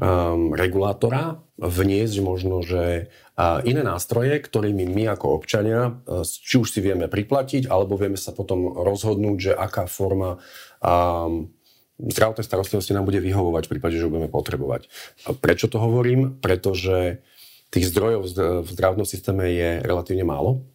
um, 0.00 0.52
regulátora 0.52 1.40
vniesť 1.56 2.16
možno, 2.20 2.60
že 2.60 3.08
uh, 3.08 3.64
iné 3.64 3.80
nástroje, 3.80 4.36
ktorými 4.36 4.84
my 4.84 5.16
ako 5.16 5.40
občania, 5.40 5.98
uh, 6.04 6.22
či 6.24 6.60
už 6.60 6.68
si 6.68 6.80
vieme 6.84 7.08
priplatiť, 7.08 7.68
alebo 7.68 7.96
vieme 7.96 8.20
sa 8.20 8.36
potom 8.36 8.76
rozhodnúť, 8.76 9.36
že 9.40 9.52
aká 9.56 9.88
forma 9.88 10.36
um, 10.84 11.48
zdravotnej 11.96 12.44
starostlivosti 12.44 12.92
nám 12.92 13.08
bude 13.08 13.24
vyhovovať 13.24 13.66
v 13.66 13.72
prípade, 13.72 13.96
že 13.96 14.08
budeme 14.08 14.28
potrebovať. 14.28 14.92
Prečo 15.40 15.72
to 15.72 15.80
hovorím? 15.80 16.36
Pretože 16.44 17.24
tých 17.72 17.88
zdrojov 17.88 18.20
v 18.62 18.68
zdravotnom 18.68 19.08
systéme 19.08 19.48
je 19.48 19.80
relatívne 19.80 20.28
málo 20.28 20.68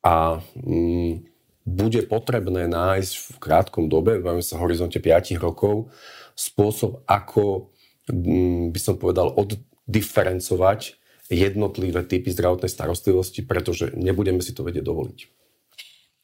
a 0.00 0.40
um, 0.56 1.20
bude 1.68 2.00
potrebné 2.08 2.64
nájsť 2.64 3.12
v 3.12 3.26
krátkom 3.36 3.92
dobe, 3.92 4.16
v 4.16 4.40
sa 4.40 4.56
horizonte 4.56 4.96
5 4.96 5.36
rokov, 5.36 5.92
spôsob, 6.32 7.04
ako 7.04 7.68
by 8.72 8.80
som 8.80 8.96
povedal, 8.96 9.32
oddiferencovať 9.36 10.96
jednotlivé 11.28 12.00
typy 12.08 12.32
zdravotnej 12.32 12.72
starostlivosti, 12.72 13.44
pretože 13.44 13.92
nebudeme 13.92 14.40
si 14.40 14.56
to 14.56 14.64
vedieť 14.64 14.84
dovoliť. 14.84 15.18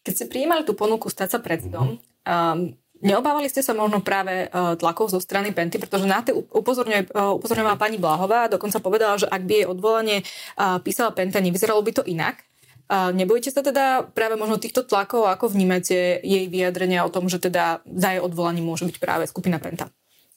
Keď 0.05 0.13
ste 0.13 0.27
prijímali 0.29 0.65
tú 0.65 0.73
ponuku 0.73 1.13
stať 1.13 1.37
sa 1.37 1.39
predsedom, 1.41 2.01
mm-hmm. 2.01 2.25
um, 2.25 2.61
Neobávali 3.05 3.53
ste 3.53 3.61
sa 3.61 3.77
možno 3.77 4.01
práve 4.01 4.49
uh, 4.49 4.81
tlakov 4.81 5.13
zo 5.13 5.21
strany 5.21 5.53
Penty, 5.53 5.77
pretože 5.77 6.09
na 6.09 6.25
to 6.25 6.41
upozorňuje, 6.41 7.13
uh, 7.13 7.37
upozorňovala 7.37 7.77
pani 7.77 8.01
Blahová, 8.01 8.49
dokonca 8.49 8.81
povedala, 8.81 9.21
že 9.21 9.29
ak 9.29 9.45
by 9.45 9.53
jej 9.61 9.67
odvolanie 9.69 10.19
uh, 10.25 10.81
písala 10.81 11.13
Penta, 11.13 11.37
nevyzeralo 11.37 11.85
by 11.85 12.01
to 12.01 12.05
inak. 12.09 12.41
Nebojíte 12.85 13.49
sa 13.49 13.65
teda 13.65 14.05
práve 14.13 14.37
možno 14.37 14.61
týchto 14.61 14.85
tlakov, 14.85 15.25
ako 15.25 15.49
vnímate 15.57 16.21
jej 16.21 16.45
vyjadrenia 16.53 17.09
o 17.09 17.13
tom, 17.13 17.33
že 17.33 17.41
teda 17.41 17.81
za 17.89 18.09
jej 18.13 18.21
odvolaním 18.21 18.69
môže 18.69 18.85
byť 18.85 19.01
práve 19.01 19.25
skupina 19.25 19.57
Penta? 19.57 19.89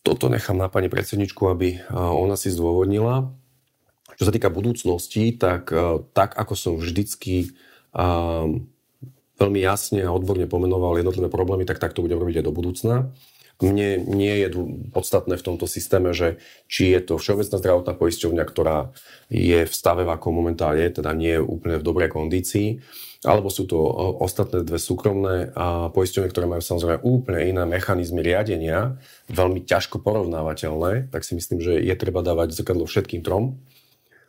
Toto 0.08 0.32
nechám 0.32 0.56
na 0.56 0.72
pani 0.72 0.88
predsedničku, 0.88 1.52
aby 1.52 1.84
ona 1.92 2.40
si 2.40 2.48
zdôvodnila. 2.48 3.28
Čo 4.16 4.24
sa 4.24 4.32
týka 4.32 4.48
budúcnosti, 4.48 5.36
tak, 5.36 5.68
tak 6.16 6.32
ako 6.40 6.54
som 6.56 6.74
vždycky 6.80 7.52
um, 7.92 8.72
veľmi 9.36 9.60
jasne 9.60 10.08
a 10.08 10.16
odborne 10.16 10.48
pomenoval 10.48 10.96
jednotlivé 10.96 11.28
problémy, 11.28 11.68
tak 11.68 11.84
takto 11.84 12.00
budem 12.08 12.24
robiť 12.24 12.40
aj 12.40 12.46
do 12.48 12.56
budúcna. 12.56 12.96
Mne 13.60 14.00
nie 14.08 14.32
je 14.32 14.48
podstatné 14.96 15.36
v 15.36 15.44
tomto 15.44 15.68
systéme, 15.68 16.16
že 16.16 16.40
či 16.72 16.96
je 16.96 17.04
to 17.04 17.20
Všeobecná 17.20 17.60
zdravotná 17.60 17.94
poisťovňa, 18.00 18.44
ktorá 18.48 18.96
je 19.28 19.68
v 19.68 19.74
stave, 19.76 20.08
ako 20.08 20.32
momentálne 20.32 20.88
je, 20.88 21.04
teda 21.04 21.12
nie 21.12 21.36
je 21.36 21.44
úplne 21.44 21.84
v 21.84 21.86
dobrej 21.86 22.16
kondícii, 22.16 22.80
alebo 23.28 23.52
sú 23.52 23.68
to 23.68 23.76
ostatné 24.24 24.64
dve 24.64 24.80
súkromné 24.80 25.52
poisťovne, 25.92 26.32
ktoré 26.32 26.48
majú 26.48 26.64
samozrejme 26.64 27.04
úplne 27.04 27.44
iné 27.44 27.64
mechanizmy 27.68 28.24
riadenia, 28.24 28.96
veľmi 29.28 29.68
ťažko 29.68 30.00
porovnávateľné, 30.00 31.12
tak 31.12 31.28
si 31.28 31.36
myslím, 31.36 31.60
že 31.60 31.84
je 31.84 31.96
treba 32.00 32.24
dávať 32.24 32.56
zrkadlo 32.56 32.88
všetkým 32.88 33.22
trom. 33.28 33.60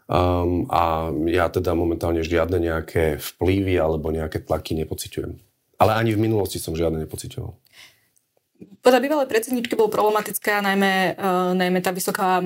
Um, 0.08 0.64
a 0.72 1.12
ja 1.28 1.52
teda 1.52 1.76
momentálne 1.76 2.24
žiadne 2.24 2.56
nejaké 2.56 3.20
vplyvy 3.20 3.76
alebo 3.76 4.08
nejaké 4.08 4.40
tlaky 4.40 4.72
nepociťujem. 4.80 5.36
Ale 5.78 5.92
ani 5.94 6.16
v 6.16 6.24
minulosti 6.24 6.56
som 6.56 6.72
žiadne 6.72 7.04
nepociťoval. 7.04 7.52
Podľa 8.80 9.00
bývalej 9.04 9.28
predsedničky 9.28 9.76
bol 9.76 9.92
problematická 9.92 10.64
najmä, 10.64 11.12
uh, 11.12 11.52
najmä 11.52 11.84
tá 11.84 11.92
vysoká 11.92 12.40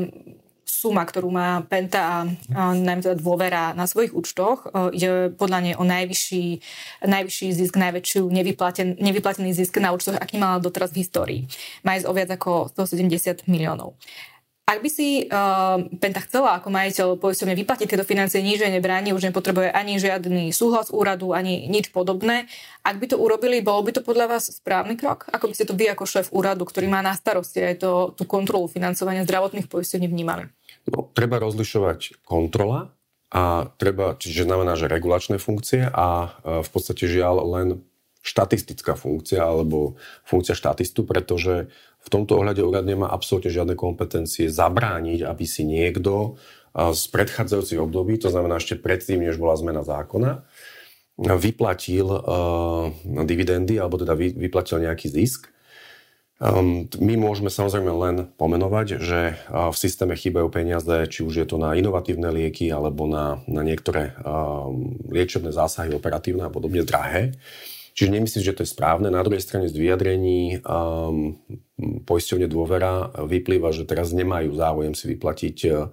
suma, 0.66 1.06
ktorú 1.06 1.30
má 1.30 1.62
Penta 1.66 2.26
a, 2.52 2.74
najmä 2.74 3.02
teda 3.02 3.18
dôvera 3.18 3.76
na 3.76 3.86
svojich 3.86 4.14
účtoch, 4.14 4.66
je 4.94 5.30
podľa 5.34 5.58
nej 5.62 5.74
o 5.78 5.84
najvyšší, 5.86 6.44
najvyšší 7.06 7.46
zisk, 7.54 7.74
najväčšiu 7.78 8.26
nevyplaten, 8.26 8.98
nevyplatený 8.98 9.54
zisk 9.54 9.78
na 9.78 9.94
účtoch, 9.94 10.18
aký 10.18 10.38
mala 10.42 10.58
doteraz 10.58 10.90
v 10.90 11.06
histórii. 11.06 11.40
Má 11.86 11.98
ísť 11.98 12.06
o 12.08 12.16
viac 12.16 12.30
ako 12.34 12.72
170 12.74 13.46
miliónov. 13.46 13.94
Ak 14.62 14.78
by 14.78 14.86
si 14.86 15.26
uh, 15.26 15.82
Penta 15.98 16.22
chcela 16.22 16.54
ako 16.54 16.70
majiteľ 16.70 17.18
poisťovne 17.18 17.58
vyplatiť 17.58 17.86
tieto 17.90 18.06
financie, 18.06 18.46
nič 18.46 18.62
nebráni, 18.62 19.10
už 19.10 19.26
nepotrebuje 19.26 19.74
ani 19.74 19.98
žiadny 19.98 20.54
súhlas 20.54 20.94
úradu, 20.94 21.34
ani 21.34 21.66
nič 21.66 21.90
podobné. 21.90 22.46
Ak 22.86 23.02
by 23.02 23.10
to 23.10 23.18
urobili, 23.18 23.58
bol 23.58 23.82
by 23.82 23.90
to 23.90 24.06
podľa 24.06 24.38
vás 24.38 24.54
správny 24.54 24.94
krok? 24.94 25.26
Ako 25.34 25.50
by 25.50 25.54
ste 25.58 25.66
to 25.66 25.74
vy 25.74 25.90
ako 25.90 26.06
šéf 26.06 26.30
úradu, 26.30 26.62
ktorý 26.62 26.86
má 26.86 27.02
na 27.02 27.10
starosti 27.10 27.58
aj 27.58 27.82
to, 27.82 28.14
tú 28.14 28.22
kontrolu 28.22 28.70
financovania 28.70 29.26
zdravotných 29.26 29.66
poisťovní 29.66 30.06
vnímali? 30.06 30.46
No, 30.86 31.10
treba 31.10 31.42
rozlišovať 31.42 32.22
kontrola 32.22 32.94
a 33.34 33.66
treba, 33.82 34.14
čiže 34.14 34.46
znamená, 34.46 34.78
že 34.78 34.86
regulačné 34.86 35.42
funkcie 35.42 35.90
a 35.90 36.38
v 36.46 36.68
podstate 36.70 37.10
žiaľ 37.10 37.42
len 37.50 37.68
štatistická 38.22 38.94
funkcia 38.94 39.42
alebo 39.42 39.98
funkcia 40.22 40.54
štatistu, 40.54 41.02
pretože 41.02 41.68
v 42.02 42.08
tomto 42.08 42.38
ohľade 42.38 42.62
úrad 42.62 42.86
nemá 42.86 43.10
absolútne 43.10 43.50
žiadne 43.50 43.74
kompetencie 43.74 44.46
zabrániť, 44.46 45.26
aby 45.26 45.44
si 45.46 45.66
niekto 45.66 46.38
z 46.72 47.02
predchádzajúcich 47.12 47.82
období, 47.82 48.16
to 48.16 48.32
znamená 48.32 48.56
ešte 48.56 48.80
predtým, 48.80 49.20
než 49.20 49.36
bola 49.36 49.60
zmena 49.60 49.84
zákona, 49.84 50.46
vyplatil 51.20 52.08
uh, 52.08 52.88
dividendy 53.28 53.76
alebo 53.76 54.00
teda 54.00 54.16
vy, 54.16 54.32
vyplatil 54.32 54.80
nejaký 54.80 55.12
zisk. 55.12 55.52
Um, 56.40 56.88
my 56.98 57.14
môžeme 57.20 57.52
samozrejme 57.52 57.92
len 57.92 58.16
pomenovať, 58.34 58.98
že 58.98 59.36
uh, 59.36 59.68
v 59.70 59.76
systéme 59.76 60.16
chýbajú 60.16 60.48
peniaze, 60.48 61.06
či 61.12 61.22
už 61.22 61.44
je 61.44 61.46
to 61.46 61.60
na 61.60 61.76
inovatívne 61.76 62.32
lieky 62.32 62.72
alebo 62.72 63.04
na, 63.04 63.44
na 63.44 63.60
niektoré 63.60 64.16
uh, 64.24 64.66
liečebné 65.12 65.52
zásahy 65.52 65.92
operatívne 65.92 66.48
a 66.48 66.50
podobne 66.50 66.82
drahé. 66.82 67.36
Čiže 67.92 68.14
nemyslím, 68.14 68.42
že 68.44 68.56
to 68.56 68.64
je 68.64 68.72
správne. 68.72 69.12
Na 69.12 69.20
druhej 69.20 69.44
strane 69.44 69.68
z 69.68 69.76
vyjadrení 69.76 70.64
um, 70.64 71.36
poisťovne 72.08 72.48
dôvera 72.48 73.12
vyplýva, 73.20 73.72
že 73.72 73.84
teraz 73.84 74.16
nemajú 74.16 74.56
záujem 74.56 74.96
si 74.96 75.12
vyplatiť 75.12 75.56
uh, 75.68 75.92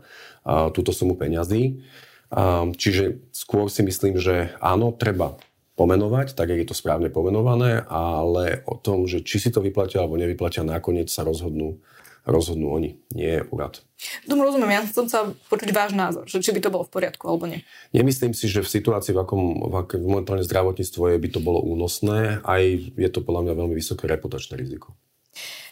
túto 0.71 0.95
sumu 0.95 1.19
peňazí. 1.19 1.83
Um, 2.29 2.71
čiže 2.71 3.25
skôr 3.35 3.67
si 3.67 3.81
myslím, 3.83 4.21
že 4.21 4.53
áno, 4.61 4.95
treba 4.95 5.35
pomenovať, 5.79 6.35
tak 6.35 6.51
je 6.51 6.67
to 6.67 6.75
správne 6.75 7.07
pomenované, 7.07 7.87
ale 7.87 8.67
o 8.67 8.75
tom, 8.75 9.07
že 9.07 9.23
či 9.23 9.39
si 9.39 9.49
to 9.49 9.63
vyplatia 9.63 10.03
alebo 10.03 10.19
nevyplatia, 10.19 10.67
nakoniec 10.67 11.07
sa 11.07 11.23
rozhodnú 11.23 11.79
rozhodnú 12.25 12.71
oni, 12.71 12.99
nie 13.15 13.43
úrad. 13.51 13.83
Tomu 14.27 14.47
rozumiem, 14.47 14.79
ja 14.79 14.81
som 14.87 15.07
sa 15.11 15.27
počuť 15.51 15.69
váš 15.75 15.91
názor, 15.91 16.23
že 16.27 16.39
či 16.39 16.55
by 16.55 16.59
to 16.63 16.71
bolo 16.71 16.87
v 16.87 16.93
poriadku 16.95 17.23
alebo 17.27 17.47
nie. 17.47 17.63
Nemyslím 17.91 18.31
si, 18.31 18.47
že 18.47 18.63
v 18.63 18.71
situácii, 18.71 19.11
v 19.11 19.19
akom, 19.19 19.41
v 19.67 19.75
akom 19.75 19.99
momentálne 19.99 20.43
zdravotníctvo 20.47 21.15
je, 21.15 21.15
by 21.19 21.29
to 21.31 21.39
bolo 21.43 21.59
únosné, 21.63 22.39
aj 22.47 22.95
je 22.95 23.09
to 23.11 23.19
podľa 23.19 23.49
mňa 23.49 23.53
veľmi 23.59 23.75
vysoké 23.75 24.07
reputačné 24.07 24.55
riziko. 24.55 24.95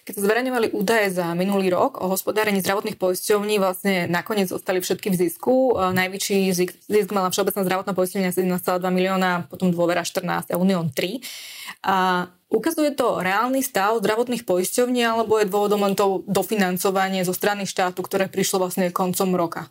Keď 0.07 0.23
sa 0.23 0.23
zverejňovali 0.23 0.71
údaje 0.71 1.11
za 1.11 1.35
minulý 1.35 1.67
rok 1.67 1.99
o 1.99 2.07
hospodárení 2.07 2.63
zdravotných 2.63 2.95
poisťovní, 2.95 3.59
vlastne 3.59 4.07
nakoniec 4.07 4.47
zostali 4.47 4.79
všetky 4.79 5.11
v 5.11 5.19
zisku. 5.27 5.75
Najväčší 5.75 6.47
zisk, 6.55 6.79
zisk 6.87 7.11
mala 7.11 7.27
Všeobecná 7.27 7.67
zdravotná 7.67 7.91
poisťovňa 7.91 8.31
17,2 8.31 8.87
milióna, 8.87 9.51
potom 9.51 9.67
dôvera 9.67 10.07
14 10.07 10.47
a 10.47 10.55
Unión 10.55 10.95
3. 10.95 11.19
A 11.83 12.23
ukazuje 12.47 12.95
to 12.95 13.19
reálny 13.19 13.59
stav 13.59 13.99
zdravotných 13.99 14.47
poisťovní 14.47 15.03
alebo 15.03 15.43
je 15.43 15.51
dôvodom 15.51 15.83
len 15.83 15.91
to 15.91 16.23
dofinancovanie 16.23 17.27
zo 17.27 17.35
strany 17.35 17.67
štátu, 17.67 17.99
ktoré 17.99 18.31
prišlo 18.31 18.63
vlastne 18.63 18.87
koncom 18.95 19.35
roka? 19.35 19.67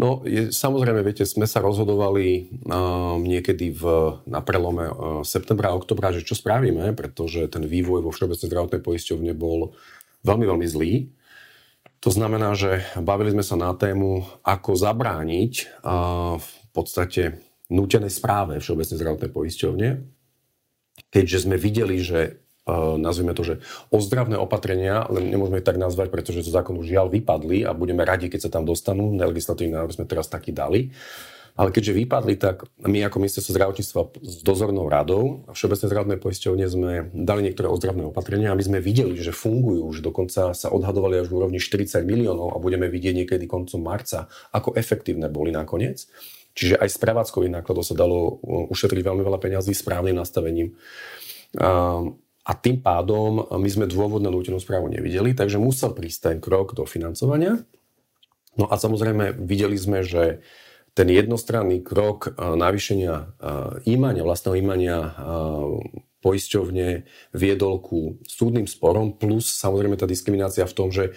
No, 0.00 0.24
je, 0.24 0.48
samozrejme, 0.48 1.04
viete, 1.04 1.28
sme 1.28 1.44
sa 1.44 1.60
rozhodovali 1.60 2.48
uh, 2.64 3.20
niekedy 3.20 3.76
v, 3.76 3.82
na 4.24 4.40
prelome 4.40 4.88
uh, 4.88 4.94
septembra 5.20 5.70
a 5.70 5.78
oktobra, 5.78 6.10
že 6.16 6.24
čo 6.24 6.32
spravíme, 6.32 6.96
pretože 6.96 7.44
ten 7.52 7.68
vývoj 7.68 8.00
vo 8.00 8.10
Všeobecnej 8.10 8.48
zdravotnej 8.48 8.80
poisťovne 8.80 9.32
bol 9.36 9.76
veľmi, 10.24 10.48
veľmi 10.48 10.66
zlý. 10.66 11.12
To 12.02 12.10
znamená, 12.10 12.56
že 12.56 12.82
bavili 12.98 13.30
sme 13.36 13.44
sa 13.46 13.54
na 13.54 13.70
tému, 13.76 14.26
ako 14.42 14.74
zabrániť 14.74 15.52
uh, 15.84 16.40
v 16.40 16.50
podstate 16.72 17.38
nútenej 17.68 18.10
správe 18.10 18.58
Všeobecnej 18.58 18.96
zdravotnej 18.96 19.30
poisťovne, 19.30 19.88
keďže 21.12 21.38
sme 21.48 21.56
videli, 21.60 22.00
že 22.00 22.42
nazvime 22.70 23.34
to, 23.34 23.42
že 23.42 23.54
ozdravné 23.90 24.38
opatrenia, 24.38 25.06
len 25.10 25.30
nemôžeme 25.30 25.58
ich 25.58 25.66
tak 25.66 25.80
nazvať, 25.80 26.14
pretože 26.14 26.46
zo 26.46 26.54
zákonu 26.54 26.86
žiaľ 26.86 27.10
vypadli 27.10 27.66
a 27.66 27.74
budeme 27.74 28.06
radi, 28.06 28.30
keď 28.30 28.46
sa 28.46 28.50
tam 28.54 28.62
dostanú. 28.62 29.14
Legislatívny 29.18 29.74
návrh 29.74 29.96
sme 29.98 30.06
teraz 30.06 30.30
taký 30.30 30.54
dali. 30.54 30.94
Ale 31.52 31.68
keďže 31.68 31.92
vypadli, 31.92 32.40
tak 32.40 32.64
my 32.80 33.04
ako 33.04 33.20
ministerstvo 33.20 33.52
zdravotníctva 33.52 34.00
s 34.24 34.40
dozornou 34.40 34.88
radou 34.88 35.44
a 35.44 35.52
Všeobecnej 35.52 35.84
zdravotnej 35.92 36.16
poisťovne 36.16 36.64
sme 36.64 36.92
dali 37.12 37.44
niektoré 37.44 37.68
ozdravné 37.68 38.08
opatrenia, 38.08 38.56
aby 38.56 38.64
sme 38.64 38.80
videli, 38.80 39.20
že 39.20 39.36
fungujú, 39.36 39.84
že 39.92 40.00
dokonca 40.00 40.56
sa 40.56 40.68
odhadovali 40.72 41.20
až 41.20 41.28
v 41.28 41.44
úrovni 41.44 41.60
40 41.60 42.08
miliónov 42.08 42.56
a 42.56 42.62
budeme 42.62 42.88
vidieť 42.88 43.14
niekedy 43.20 43.44
koncom 43.44 43.84
marca, 43.84 44.32
ako 44.48 44.72
efektívne 44.80 45.28
boli 45.28 45.52
nakoniec. 45.52 46.08
Čiže 46.56 46.80
aj 46.80 46.88
z 46.88 46.96
prevádzkových 47.04 47.52
nákladov 47.60 47.84
sa 47.84 48.00
dalo 48.00 48.40
ušetriť 48.72 49.04
veľmi 49.04 49.20
veľa 49.20 49.36
peňazí 49.36 49.76
správnym 49.76 50.16
nastavením. 50.16 50.72
A 52.42 52.58
tým 52.58 52.82
pádom 52.82 53.46
my 53.54 53.68
sme 53.70 53.86
dôvod 53.86 54.18
na 54.18 54.34
správu 54.58 54.90
nevideli, 54.90 55.30
takže 55.30 55.62
musel 55.62 55.94
prísť 55.94 56.18
ten 56.34 56.38
krok 56.42 56.74
do 56.74 56.82
financovania. 56.82 57.62
No 58.58 58.66
a 58.66 58.74
samozrejme 58.76 59.38
videli 59.38 59.78
sme, 59.78 60.02
že 60.02 60.42
ten 60.92 61.08
jednostranný 61.08 61.80
krok 61.80 62.34
navýšenia 62.36 63.38
imania, 63.88 64.26
vlastného 64.26 64.58
imania 64.58 64.98
poisťovne 66.20 67.08
viedol 67.32 67.80
ku 67.80 68.20
súdnym 68.26 68.66
sporom, 68.66 69.14
plus 69.16 69.48
samozrejme 69.56 69.96
tá 69.96 70.04
diskriminácia 70.04 70.66
v 70.68 70.76
tom, 70.76 70.90
že 70.92 71.14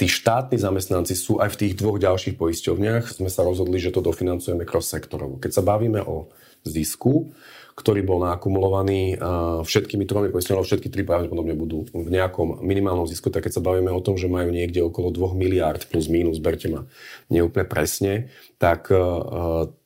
tí 0.00 0.08
štátni 0.08 0.56
zamestnanci 0.56 1.12
sú 1.12 1.38
aj 1.44 1.52
v 1.52 1.60
tých 1.60 1.74
dvoch 1.76 2.00
ďalších 2.00 2.40
poisťovniach. 2.40 3.20
Sme 3.20 3.28
sa 3.28 3.44
rozhodli, 3.44 3.76
že 3.76 3.92
to 3.92 4.00
dofinancujeme 4.00 4.64
cross-sektorovo. 4.64 5.36
Keď 5.36 5.60
sa 5.60 5.62
bavíme 5.62 6.00
o 6.00 6.32
zisku, 6.64 7.36
ktorý 7.80 8.04
bol 8.04 8.20
naakumulovaný 8.20 9.16
všetkými 9.64 10.04
tromi 10.04 10.28
poisťovňami, 10.28 10.68
všetky 10.68 10.92
tri 10.92 11.00
pravdepodobne 11.08 11.56
budú 11.56 11.88
v 11.88 12.12
nejakom 12.12 12.60
minimálnom 12.60 13.08
zisku, 13.08 13.32
tak 13.32 13.48
keď 13.48 13.56
sa 13.56 13.64
bavíme 13.64 13.88
o 13.88 14.04
tom, 14.04 14.20
že 14.20 14.28
majú 14.28 14.52
niekde 14.52 14.84
okolo 14.84 15.08
2 15.08 15.32
miliárd 15.40 15.88
plus 15.88 16.12
minus, 16.12 16.36
berte 16.36 16.68
ma 16.68 16.84
neúplne 17.32 17.64
presne, 17.64 18.28
tak 18.60 18.92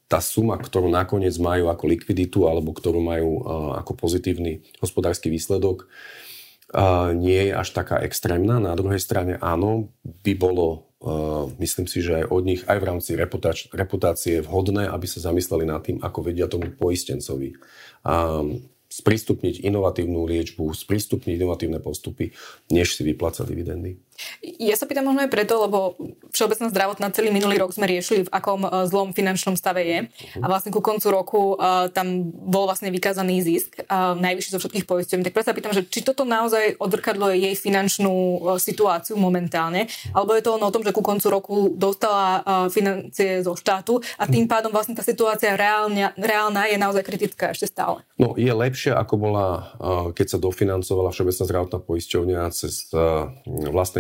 tá 0.05 0.21
suma, 0.21 0.59
ktorú 0.61 0.91
nakoniec 0.91 1.33
majú 1.41 1.73
ako 1.73 1.85
likviditu 1.89 2.51
alebo 2.51 2.75
ktorú 2.75 2.99
majú 3.01 3.41
ako 3.79 3.95
pozitívny 3.97 4.61
hospodársky 4.83 5.33
výsledok, 5.33 5.87
nie 7.15 7.49
je 7.49 7.53
až 7.55 7.71
taká 7.71 8.03
extrémna. 8.03 8.59
Na 8.59 8.75
druhej 8.75 8.99
strane 8.99 9.39
áno, 9.39 9.95
by 10.03 10.35
bolo, 10.35 10.91
myslím 11.61 11.87
si, 11.87 12.01
že 12.01 12.25
aj 12.25 12.25
od 12.33 12.43
nich 12.45 12.63
aj 12.65 12.79
v 12.81 12.89
rámci 12.89 13.11
reputácie, 13.13 13.69
reputácie 13.73 14.35
vhodné, 14.41 14.89
aby 14.89 15.05
sa 15.05 15.21
zamysleli 15.21 15.69
nad 15.69 15.85
tým, 15.85 16.01
ako 16.01 16.19
vedia 16.33 16.49
tomu 16.49 16.73
poistencovi 16.73 17.57
sprístupniť 18.95 19.67
inovatívnu 19.67 20.23
liečbu, 20.23 20.71
sprístupniť 20.71 21.35
inovatívne 21.35 21.83
postupy, 21.83 22.31
než 22.71 22.95
si 22.95 23.03
vypláca 23.03 23.43
dividendy. 23.43 23.99
Ja 24.43 24.75
sa 24.79 24.87
pýtam 24.87 25.09
možno 25.09 25.25
aj 25.27 25.31
preto, 25.33 25.59
lebo 25.61 25.99
Všeobecná 26.35 26.67
zdravotná 26.71 27.15
celý 27.15 27.31
minulý 27.31 27.63
rok 27.63 27.71
sme 27.71 27.87
riešili, 27.87 28.27
v 28.27 28.33
akom 28.35 28.67
e, 28.67 28.91
zlom 28.91 29.15
finančnom 29.15 29.55
stave 29.55 29.87
je. 29.87 29.99
A 30.43 30.47
vlastne 30.51 30.75
ku 30.75 30.83
koncu 30.83 31.07
roku 31.15 31.41
uh, 31.55 31.87
tam 31.95 32.27
bol 32.29 32.67
vlastne 32.67 32.91
vykázaný 32.91 33.41
zisk, 33.41 33.81
uh, 33.87 34.19
najvyšší 34.19 34.51
zo 34.53 34.59
všetkých 34.59 34.87
poisťovní. 34.89 35.25
Tak 35.25 35.35
preto 35.35 35.49
sa 35.49 35.57
pýtam, 35.57 35.73
že 35.73 35.87
či 35.87 36.03
toto 36.03 36.27
naozaj 36.27 36.77
odrkadlo 36.83 37.31
je 37.31 37.49
jej 37.49 37.55
finančnú 37.55 38.11
uh, 38.11 38.59
situáciu 38.59 39.15
momentálne, 39.15 39.87
alebo 40.11 40.35
je 40.35 40.43
to 40.43 40.59
ono 40.59 40.69
o 40.69 40.75
tom, 40.75 40.83
že 40.83 40.91
ku 40.91 41.01
koncu 41.01 41.27
roku 41.31 41.57
dostala 41.75 42.43
financie 42.71 43.41
zo 43.43 43.55
štátu 43.55 44.03
a 44.19 44.27
tým 44.27 44.51
pádom 44.51 44.75
vlastne 44.75 44.97
tá 44.97 45.03
situácia 45.05 45.55
reálne, 45.55 46.11
reálna 46.19 46.67
je 46.67 46.77
naozaj 46.79 47.03
kritická 47.07 47.55
ešte 47.55 47.71
stále. 47.71 48.03
No 48.19 48.35
je 48.35 48.51
lepšia, 48.51 48.99
ako 48.99 49.15
bola, 49.19 49.47
keď 50.15 50.37
sa 50.37 50.39
dofinancovala 50.39 51.15
Všeobecná 51.15 51.45
zdravotná 51.47 51.79
poisťovňa 51.83 52.41
cez 52.55 52.91
uh, 52.95 53.31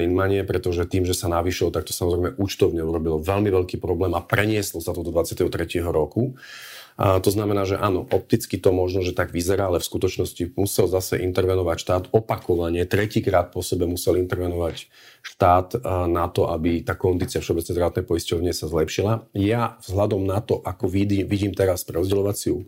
imanie, 0.05 0.45
pretože 0.45 0.85
tým, 0.87 1.09
že 1.09 1.17
sa 1.17 1.33
navýšilo, 1.33 1.73
tak 1.73 1.89
to 1.89 1.97
samozrejme 1.97 2.37
účtovne 2.37 2.85
urobilo 2.85 3.19
veľmi 3.19 3.49
veľký 3.49 3.81
problém 3.81 4.13
a 4.13 4.21
prenieslo 4.21 4.85
sa 4.85 4.93
to 4.93 5.01
do 5.01 5.11
23. 5.11 5.49
roku. 5.83 6.37
A 6.95 7.19
to 7.19 7.27
znamená, 7.27 7.67
že 7.67 7.75
áno, 7.75 8.07
opticky 8.07 8.55
to 8.55 8.71
možno, 8.71 9.03
že 9.03 9.19
tak 9.19 9.35
vyzerá, 9.35 9.67
ale 9.67 9.83
v 9.83 9.89
skutočnosti 9.91 10.55
musel 10.55 10.87
zase 10.87 11.19
intervenovať 11.27 11.77
štát 11.83 12.05
opakovane, 12.15 12.87
tretíkrát 12.87 13.51
po 13.51 13.67
sebe 13.67 13.83
musel 13.83 14.15
intervenovať 14.23 14.87
štát 15.27 15.83
na 16.07 16.31
to, 16.31 16.47
aby 16.55 16.87
tá 16.87 16.95
kondícia 16.95 17.43
Všeobecnej 17.43 17.75
zdravotnej 17.75 18.07
poisťovne 18.07 18.55
sa 18.55 18.71
zlepšila. 18.71 19.27
Ja 19.35 19.75
vzhľadom 19.83 20.23
na 20.23 20.39
to, 20.39 20.63
ako 20.63 20.87
vidím, 20.87 21.27
vidím 21.27 21.51
teraz 21.51 21.83
prerozdeľovaciu 21.83 22.63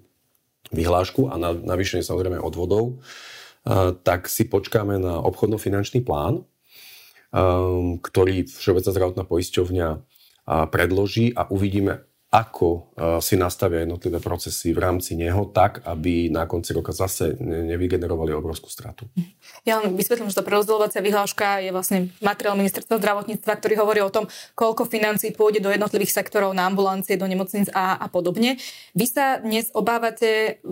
vyhlášku 0.74 1.30
a 1.30 1.38
na, 1.38 1.54
navýšenie 1.54 2.02
samozrejme 2.02 2.42
odvodov, 2.42 2.98
tak 4.02 4.26
si 4.26 4.50
počkáme 4.50 4.98
na 4.98 5.22
obchodno-finančný 5.22 6.02
plán, 6.02 6.42
um, 7.36 8.00
ktorý 8.00 8.48
Všeobecná 8.48 8.90
zdravotná 8.96 9.24
poisťovňa 9.28 9.88
predloží 10.46 11.34
a 11.34 11.50
uvidíme, 11.50 12.06
ako 12.30 12.66
uh, 12.70 13.18
si 13.18 13.34
nastavia 13.34 13.82
jednotlivé 13.82 14.22
procesy 14.22 14.70
v 14.70 14.78
rámci 14.78 15.18
neho 15.18 15.50
tak, 15.50 15.82
aby 15.82 16.30
na 16.30 16.46
konci 16.46 16.70
roka 16.70 16.94
zase 16.94 17.34
nevygenerovali 17.42 18.30
obrovskú 18.30 18.70
stratu. 18.70 19.10
Ja 19.66 19.82
len 19.82 19.98
vysvetlím, 19.98 20.30
že 20.30 20.38
tá 20.38 20.46
prerozdeľovacia 20.46 21.02
vyhláška 21.02 21.66
je 21.66 21.74
vlastne 21.74 21.98
materiál 22.22 22.54
ministerstva 22.54 23.02
zdravotníctva, 23.02 23.58
ktorý 23.58 23.74
hovorí 23.78 24.00
o 24.06 24.10
tom, 24.14 24.30
koľko 24.54 24.86
financí 24.86 25.34
pôjde 25.34 25.62
do 25.62 25.70
jednotlivých 25.74 26.14
sektorov, 26.14 26.54
na 26.54 26.70
ambulancie, 26.70 27.18
do 27.18 27.26
nemocníc 27.26 27.66
a, 27.74 27.98
a 27.98 28.06
podobne. 28.06 28.58
Vy 28.94 29.06
sa 29.10 29.42
dnes 29.42 29.70
obávate 29.74 30.62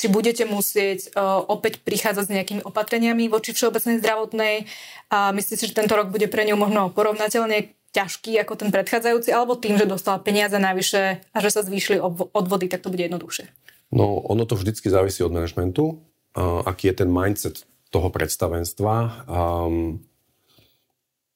či 0.00 0.08
budete 0.08 0.48
musieť 0.48 1.12
uh, 1.12 1.44
opäť 1.44 1.84
prichádzať 1.84 2.24
s 2.24 2.32
nejakými 2.32 2.62
opatreniami 2.64 3.28
voči 3.28 3.52
všeobecnej 3.52 4.00
zdravotnej 4.00 4.64
a 5.12 5.28
myslíte 5.36 5.68
že 5.68 5.76
tento 5.76 5.92
rok 5.92 6.08
bude 6.08 6.24
pre 6.32 6.48
ňu 6.48 6.56
možno 6.56 6.88
porovnateľne 6.88 7.76
ťažký 7.92 8.40
ako 8.40 8.54
ten 8.56 8.70
predchádzajúci, 8.72 9.34
alebo 9.34 9.58
tým, 9.58 9.76
že 9.76 9.84
dostala 9.84 10.22
peniaze 10.22 10.56
navyše 10.56 11.20
a 11.34 11.38
že 11.42 11.50
sa 11.52 11.60
zvýšili 11.60 12.00
odvody, 12.32 12.70
tak 12.70 12.80
to 12.80 12.88
bude 12.88 13.02
jednoduchšie? 13.02 13.50
No, 13.90 14.22
ono 14.24 14.46
to 14.46 14.54
vždycky 14.54 14.86
závisí 14.88 15.20
od 15.20 15.34
manažmentu, 15.34 15.84
uh, 15.84 16.64
aký 16.64 16.94
je 16.94 17.04
ten 17.04 17.10
mindset 17.10 17.66
toho 17.90 18.08
predstavenstva, 18.08 19.26
um, 19.26 19.98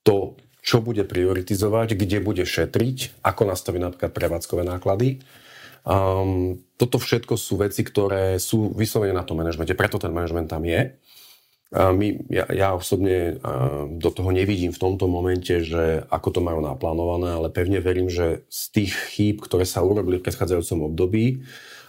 to, 0.07 0.39
čo 0.62 0.81
bude 0.81 1.03
prioritizovať, 1.05 1.99
kde 1.99 2.23
bude 2.23 2.47
šetriť, 2.47 3.21
ako 3.27 3.43
nastaviť 3.51 3.81
napríklad 3.83 4.11
prevádzkové 4.15 4.62
náklady. 4.62 5.21
Um, 5.85 6.64
toto 6.80 6.97
všetko 6.97 7.37
sú 7.37 7.61
veci, 7.61 7.85
ktoré 7.85 8.41
sú 8.41 8.72
vyslovene 8.72 9.12
na 9.12 9.22
tom 9.22 9.39
manažmente, 9.39 9.76
preto 9.76 10.01
ten 10.01 10.11
manažment 10.11 10.49
tam 10.49 10.64
je. 10.64 10.97
My, 11.74 12.07
ja, 12.30 12.47
ja 12.55 12.68
osobne 12.70 13.43
do 13.99 14.11
toho 14.14 14.30
nevidím 14.30 14.70
v 14.70 14.78
tomto 14.78 15.11
momente, 15.11 15.59
že 15.59 16.07
ako 16.07 16.39
to 16.39 16.41
majú 16.45 16.62
naplánované, 16.62 17.35
ale 17.35 17.51
pevne 17.51 17.82
verím, 17.82 18.07
že 18.07 18.47
z 18.47 18.62
tých 18.70 18.93
chýb, 19.11 19.43
ktoré 19.43 19.66
sa 19.66 19.82
urobili 19.82 20.22
v 20.22 20.24
predchádzajúcom 20.30 20.95
období, 20.95 21.43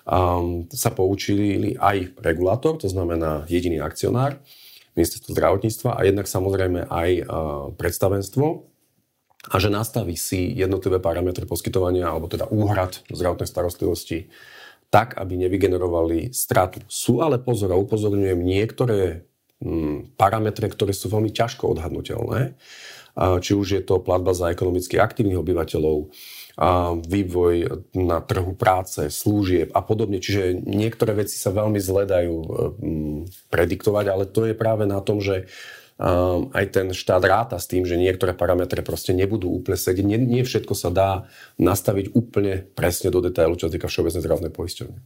um, 0.10 0.66
sa 0.74 0.90
poučili 0.90 1.78
aj 1.78 2.18
regulátor, 2.18 2.82
to 2.82 2.90
znamená 2.90 3.46
jediný 3.46 3.78
akcionár, 3.78 4.42
ministerstvo 4.98 5.38
zdravotníctva 5.38 5.90
a 5.94 6.02
jednak 6.02 6.26
samozrejme 6.26 6.90
aj 6.90 7.10
uh, 7.22 7.26
predstavenstvo 7.78 8.46
a 9.52 9.56
že 9.62 9.70
nastaví 9.70 10.18
si 10.18 10.50
jednotlivé 10.54 10.98
parametre 10.98 11.46
poskytovania 11.46 12.10
alebo 12.10 12.26
teda 12.26 12.50
úhrad 12.50 13.06
zdravotnej 13.14 13.50
starostlivosti 13.50 14.30
tak, 14.90 15.18
aby 15.18 15.36
nevygenerovali 15.46 16.32
stratu. 16.32 16.80
Sú 16.88 17.20
ale 17.20 17.38
pozor 17.38 17.74
a 17.74 17.82
upozorňujem 17.82 18.40
niektoré 18.42 19.28
Mm, 19.64 20.12
parametre, 20.20 20.68
ktoré 20.68 20.92
sú 20.92 21.08
veľmi 21.08 21.32
ťažko 21.32 21.74
odhadnutelné. 21.74 22.60
Či 23.16 23.52
už 23.56 23.68
je 23.80 23.82
to 23.82 24.04
platba 24.04 24.36
za 24.36 24.52
ekonomicky 24.52 25.00
aktívnych 25.00 25.40
obyvateľov, 25.40 26.12
vývoj 27.08 27.56
na 27.96 28.20
trhu 28.20 28.52
práce, 28.60 29.08
služieb 29.08 29.72
a 29.72 29.80
podobne. 29.80 30.20
Čiže 30.20 30.60
niektoré 30.60 31.24
veci 31.24 31.40
sa 31.40 31.56
veľmi 31.56 31.80
zle 31.80 32.04
dajú 32.04 32.36
mm, 32.78 33.20
prediktovať, 33.48 34.06
ale 34.12 34.28
to 34.28 34.52
je 34.52 34.56
práve 34.60 34.84
na 34.84 35.00
tom, 35.00 35.24
že 35.24 35.48
aj 36.52 36.66
ten 36.76 36.92
štát 36.92 37.24
ráta 37.24 37.56
s 37.56 37.72
tým, 37.72 37.88
že 37.88 37.96
niektoré 37.96 38.36
parametre 38.36 38.84
proste 38.84 39.16
nebudú 39.16 39.48
úplne 39.48 39.80
sedieť. 39.80 40.04
Nie, 40.04 40.20
nie 40.20 40.44
všetko 40.44 40.74
sa 40.76 40.92
dá 40.92 41.10
nastaviť 41.56 42.12
úplne 42.12 42.68
presne 42.76 43.16
do 43.16 43.24
detailu, 43.24 43.56
čo 43.56 43.72
sa 43.72 43.80
týka 43.80 43.88
Všeobecnej 43.88 44.20
zdravotnej 44.20 44.52
poisťovne. 44.52 45.00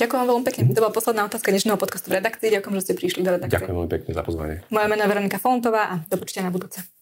Ďakujem 0.00 0.24
veľmi 0.32 0.44
pekne. 0.48 0.62
To 0.72 0.80
bola 0.80 0.94
posledná 0.94 1.22
otázka 1.28 1.52
dnešného 1.52 1.76
podcastu 1.76 2.08
v 2.08 2.22
redakcii. 2.22 2.48
Ďakujem, 2.56 2.74
že 2.78 2.82
ste 2.88 2.94
prišli 2.96 3.20
do 3.20 3.30
redakcie. 3.36 3.52
Ďakujem 3.52 3.76
veľmi 3.76 3.92
pekne 3.92 4.10
za 4.16 4.22
pozvanie. 4.24 4.56
Moje 4.72 4.86
meno 4.88 5.02
je 5.04 5.10
Veronika 5.12 5.38
Fontová 5.42 5.82
a 5.92 5.94
do 6.08 6.16
počutia 6.16 6.46
na 6.46 6.54
budúce. 6.54 6.99